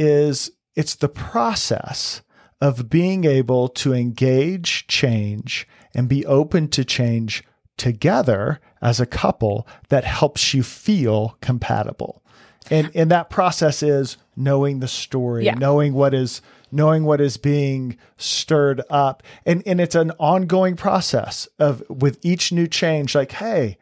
is 0.00 0.50
it's 0.74 0.94
the 0.94 1.08
process 1.08 2.22
of 2.60 2.88
being 2.88 3.24
able 3.24 3.68
to 3.68 3.92
engage 3.92 4.86
change 4.86 5.68
and 5.94 6.08
be 6.08 6.24
open 6.26 6.68
to 6.68 6.84
change 6.84 7.44
together 7.76 8.60
as 8.82 8.98
a 9.00 9.06
couple 9.06 9.66
that 9.88 10.04
helps 10.04 10.54
you 10.54 10.62
feel 10.62 11.36
compatible. 11.40 12.22
And 12.70 12.90
and 12.94 13.10
that 13.10 13.30
process 13.30 13.82
is 13.82 14.16
knowing 14.36 14.80
the 14.80 14.88
story, 14.88 15.44
Yeah. 15.44 15.54
knowing 15.54 15.92
what 15.94 16.14
is 16.14 16.40
knowing 16.72 17.04
what 17.04 17.20
is 17.20 17.36
being 17.36 17.96
stirred 18.16 18.80
up. 18.90 19.22
And 19.44 19.62
and 19.66 19.80
it's 19.80 19.94
an 19.94 20.12
ongoing 20.18 20.76
process 20.76 21.48
of 21.58 21.82
with 21.88 22.18
each 22.22 22.52
new 22.52 22.66
change 22.66 23.14
like, 23.14 23.32
hey, 23.32 23.76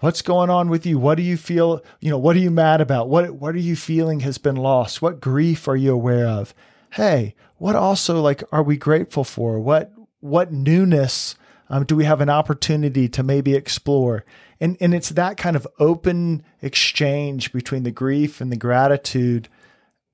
what's 0.00 0.22
going 0.22 0.50
on 0.50 0.68
with 0.68 0.86
you? 0.86 0.98
What 0.98 1.16
do 1.16 1.22
you 1.22 1.36
feel 1.36 1.82
you 2.00 2.10
know 2.10 2.18
what 2.18 2.36
are 2.36 2.40
you 2.40 2.50
mad 2.50 2.80
about? 2.80 3.08
What 3.08 3.32
what 3.32 3.54
are 3.54 3.60
you 3.60 3.76
feeling 3.76 4.20
has 4.20 4.38
been 4.38 4.56
lost? 4.56 5.02
What 5.02 5.20
grief 5.20 5.68
are 5.68 5.76
you 5.76 5.92
aware 5.92 6.26
of? 6.26 6.54
Hey 6.90 7.34
what 7.58 7.76
also 7.76 8.20
like 8.20 8.42
are 8.50 8.62
we 8.62 8.76
grateful 8.76 9.24
for? 9.24 9.60
What 9.60 9.92
what 10.20 10.52
newness 10.52 11.36
um, 11.68 11.84
do 11.84 11.94
we 11.94 12.04
have 12.04 12.20
an 12.20 12.30
opportunity 12.30 13.08
to 13.10 13.22
maybe 13.22 13.54
explore? 13.54 14.24
And 14.60 14.76
and 14.80 14.94
it's 14.94 15.10
that 15.10 15.36
kind 15.36 15.56
of 15.56 15.66
open 15.78 16.44
exchange 16.62 17.52
between 17.52 17.82
the 17.82 17.90
grief 17.90 18.40
and 18.40 18.50
the 18.50 18.56
gratitude 18.56 19.48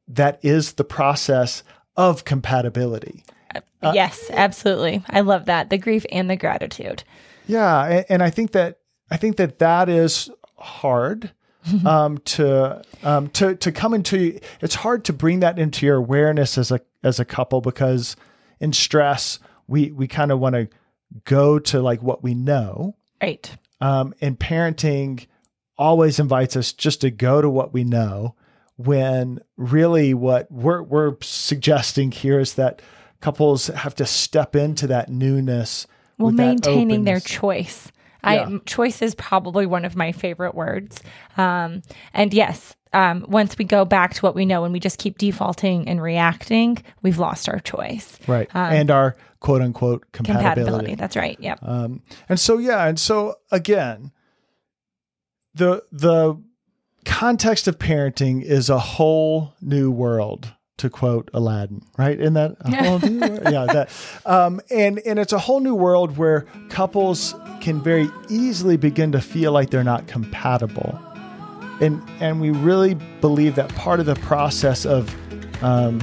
that 0.09 0.39
is 0.43 0.73
the 0.73 0.85
process 0.85 1.63
of 1.97 2.25
compatibility. 2.25 3.25
Uh, 3.83 3.93
yes, 3.95 4.31
absolutely. 4.33 5.05
I 5.09 5.21
love 5.21 5.45
that. 5.45 5.71
The 5.71 5.79
grief 5.79 6.05
and 6.11 6.29
the 6.29 6.37
gratitude. 6.37 7.05
Yeah, 7.47 7.85
and, 7.85 8.07
and 8.09 8.23
I 8.23 8.31
think 8.31 8.53
that 8.53 8.79
I 9.15 9.17
think 9.17 9.37
that 9.37 9.61
that 9.61 9.89
is 9.89 10.29
hard 10.59 11.31
um, 11.87 12.19
to 12.19 12.83
um, 13.05 13.29
to 13.29 13.55
to 13.55 13.71
come 13.71 13.95
into. 13.95 14.41
It's 14.61 14.75
hard 14.75 15.05
to 15.05 15.13
bring 15.13 15.39
that 15.39 15.57
into 15.57 15.87
your 15.87 15.95
awareness 15.95 16.59
as 16.59 16.73
a 16.73 16.81
as 17.05 17.21
a 17.21 17.25
couple 17.25 17.61
because 17.61 18.17
in 18.59 18.73
stress 18.73 19.39
we 19.69 19.93
we 19.93 20.09
kind 20.09 20.33
of 20.33 20.41
want 20.41 20.57
to 20.57 20.69
go 21.23 21.61
to 21.61 21.81
like 21.81 22.03
what 22.03 22.25
we 22.25 22.35
know, 22.35 22.97
Right. 23.23 23.49
um, 23.81 24.15
and 24.21 24.37
parenting 24.37 25.27
always 25.79 26.19
invites 26.19 26.57
us 26.57 26.73
just 26.73 27.03
to 27.03 27.13
go 27.13 27.41
to 27.41 27.49
what 27.49 27.73
we 27.73 27.85
know. 27.85 28.35
When 28.75 29.39
really 29.57 30.13
what 30.13 30.51
we're 30.51 30.83
we're 30.83 31.15
suggesting 31.21 32.11
here 32.11 32.41
is 32.41 32.55
that 32.55 32.83
couples 33.21 33.69
have 33.69 33.95
to 33.95 34.07
step 34.07 34.57
into 34.57 34.89
that 34.89 35.09
newness. 35.09 35.87
Well, 36.19 36.33
maintaining 36.33 37.05
their 37.05 37.19
openness. 37.19 37.39
Choice. 38.25 38.51
Yeah. 38.51 38.59
Choice 38.67 39.03
is 39.03 39.15
probably 39.15 39.67
one 39.67 39.85
of 39.85 39.97
my 39.97 40.13
favorite 40.13 40.55
words. 40.55 41.03
Um, 41.37 41.83
and 42.13 42.33
yes, 42.35 42.77
um, 42.93 43.25
once 43.29 43.59
we 43.59 43.65
go 43.65 43.85
back 43.85 44.15
to 44.15 44.21
what 44.23 44.35
we 44.35 44.45
know 44.47 44.65
and 44.65 44.73
we 44.73 44.81
just 44.81 44.99
keep 44.99 45.19
defaulting 45.19 45.89
and 45.89 46.01
reacting, 46.01 46.83
we've 47.03 47.19
lost 47.19 47.49
our 47.49 47.59
choice. 47.59 48.19
right 48.27 48.49
and 48.55 48.91
our 48.91 49.17
quote 49.41 49.61
unquote 49.63 50.11
compatibility. 50.13 50.47
Um, 50.49 50.55
Compatibility. 50.55 50.95
That's 50.95 51.17
right. 51.17 51.37
Yep. 51.41 51.59
Um, 51.63 52.03
and 52.29 52.39
so 52.41 52.59
yeah, 52.59 52.87
and 52.87 52.99
so 52.99 53.35
again, 53.51 54.13
the 55.55 55.83
the 55.93 56.41
context 57.05 57.69
of 57.69 57.79
parenting 57.79 58.43
is 58.43 58.71
a 58.71 58.79
whole 58.79 59.55
new 59.61 59.91
world. 59.91 60.53
To 60.79 60.91
quote 60.91 61.31
Aladdin, 61.33 61.83
right? 61.97 62.19
In 62.19 62.35
that 62.35 62.57
whole 62.65 62.99
new 62.99 63.21
yeah, 63.51 63.65
that 63.67 63.91
um, 64.27 64.61
and 64.71 65.01
and 65.07 65.19
it's 65.19 65.33
a 65.33 65.39
whole 65.39 65.61
new 65.61 65.75
world 65.75 66.17
where 66.17 66.47
couples 66.69 67.35
can 67.61 67.81
very 67.81 68.11
easily 68.29 68.77
begin 68.77 69.13
to 69.13 69.21
feel 69.21 69.53
like 69.53 69.71
they're 69.71 69.85
not 69.85 70.09
compatible, 70.09 70.99
and 71.81 72.03
and 72.21 72.41
we 72.41 72.51
really 72.51 72.95
believe 73.21 73.55
that 73.55 73.73
part 73.77 74.01
of 74.01 74.07
the 74.07 74.17
process 74.17 74.85
of 74.85 75.15
um, 75.63 76.01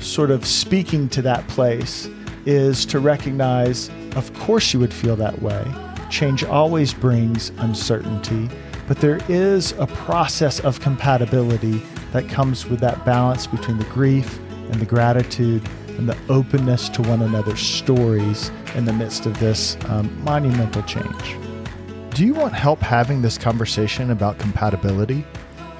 sort 0.00 0.30
of 0.30 0.46
speaking 0.46 1.08
to 1.10 1.22
that 1.22 1.46
place 1.48 2.08
is 2.46 2.84
to 2.86 2.98
recognize, 2.98 3.90
of 4.16 4.32
course, 4.34 4.72
you 4.72 4.80
would 4.80 4.92
feel 4.92 5.16
that 5.16 5.40
way. 5.42 5.64
Change 6.10 6.44
always 6.44 6.92
brings 6.92 7.50
uncertainty, 7.58 8.48
but 8.86 8.98
there 8.98 9.20
is 9.28 9.72
a 9.72 9.86
process 9.86 10.60
of 10.60 10.80
compatibility 10.80 11.82
that 12.14 12.28
comes 12.28 12.64
with 12.66 12.78
that 12.78 13.04
balance 13.04 13.48
between 13.48 13.76
the 13.76 13.84
grief 13.86 14.38
and 14.70 14.74
the 14.74 14.86
gratitude 14.86 15.60
and 15.98 16.08
the 16.08 16.16
openness 16.28 16.88
to 16.88 17.02
one 17.02 17.20
another's 17.22 17.58
stories 17.58 18.52
in 18.76 18.84
the 18.84 18.92
midst 18.92 19.26
of 19.26 19.36
this 19.40 19.76
um, 19.88 20.22
monumental 20.22 20.82
change. 20.84 21.36
Do 22.10 22.24
you 22.24 22.32
want 22.32 22.54
help 22.54 22.78
having 22.78 23.20
this 23.20 23.36
conversation 23.36 24.12
about 24.12 24.38
compatibility? 24.38 25.26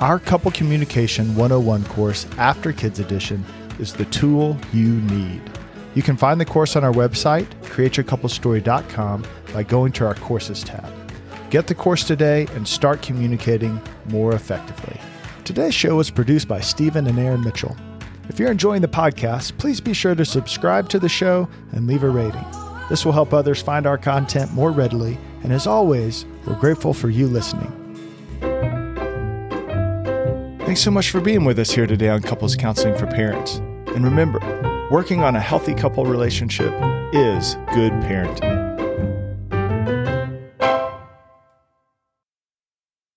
Our 0.01 0.18
Couple 0.18 0.51
Communication 0.51 1.37
101 1.37 1.85
course, 1.85 2.27
After 2.37 2.73
Kids 2.73 2.99
Edition, 2.99 3.44
is 3.79 3.92
the 3.92 4.05
tool 4.07 4.59
you 4.73 5.01
need. 5.03 5.40
You 5.94 6.03
can 6.03 6.16
find 6.16 6.40
the 6.40 6.44
course 6.44 6.75
on 6.75 6.83
our 6.83 6.92
website, 6.92 7.47
createyourcouplestory.com, 7.62 9.25
by 9.53 9.62
going 9.62 9.92
to 9.92 10.07
our 10.07 10.16
Courses 10.16 10.64
tab. 10.64 10.92
Get 11.51 11.68
the 11.68 11.77
course 11.77 12.03
today 12.03 12.49
and 12.57 12.66
start 12.66 13.03
communicating 13.03 13.81
more 14.09 14.35
effectively. 14.35 14.99
Today's 15.44 15.74
show 15.74 15.96
was 15.96 16.11
produced 16.11 16.48
by 16.48 16.61
Stephen 16.61 17.07
and 17.07 17.18
Erin 17.18 17.44
Mitchell. 17.44 17.76
If 18.30 18.38
you're 18.38 18.50
enjoying 18.50 18.80
the 18.80 18.88
podcast, 18.88 19.59
please 19.59 19.78
be 19.78 19.92
sure 19.92 20.14
to 20.14 20.24
subscribe 20.24 20.88
to 20.88 20.98
the 20.98 21.09
show 21.09 21.50
and 21.72 21.87
leave 21.87 22.02
a 22.02 22.09
rating. 22.09 22.44
This 22.88 23.04
will 23.04 23.12
help 23.12 23.35
others 23.35 23.61
find 23.61 23.87
our 23.87 23.98
content 23.98 24.52
more 24.52 24.70
readily, 24.70 25.18
and 25.42 25.52
as 25.52 25.66
always, 25.66 26.24
we're 26.46 26.59
grateful 26.59 26.94
for 26.94 27.11
you 27.11 27.26
listening. 27.26 27.70
Thanks 30.61 30.80
so 30.80 30.90
much 30.90 31.11
for 31.11 31.20
being 31.20 31.44
with 31.44 31.59
us 31.59 31.72
here 31.72 31.87
today 31.87 32.09
on 32.09 32.22
Couples 32.22 32.57
Counseling 32.57 32.96
for 32.96 33.07
Parents. 33.07 33.57
And 33.88 34.02
remember, 34.02 34.40
working 34.90 35.22
on 35.22 35.37
a 35.37 35.40
healthy 35.40 35.74
couple 35.74 36.07
relationship 36.07 36.72
is 37.12 37.57
good 37.74 37.92
parenting. 38.04 38.73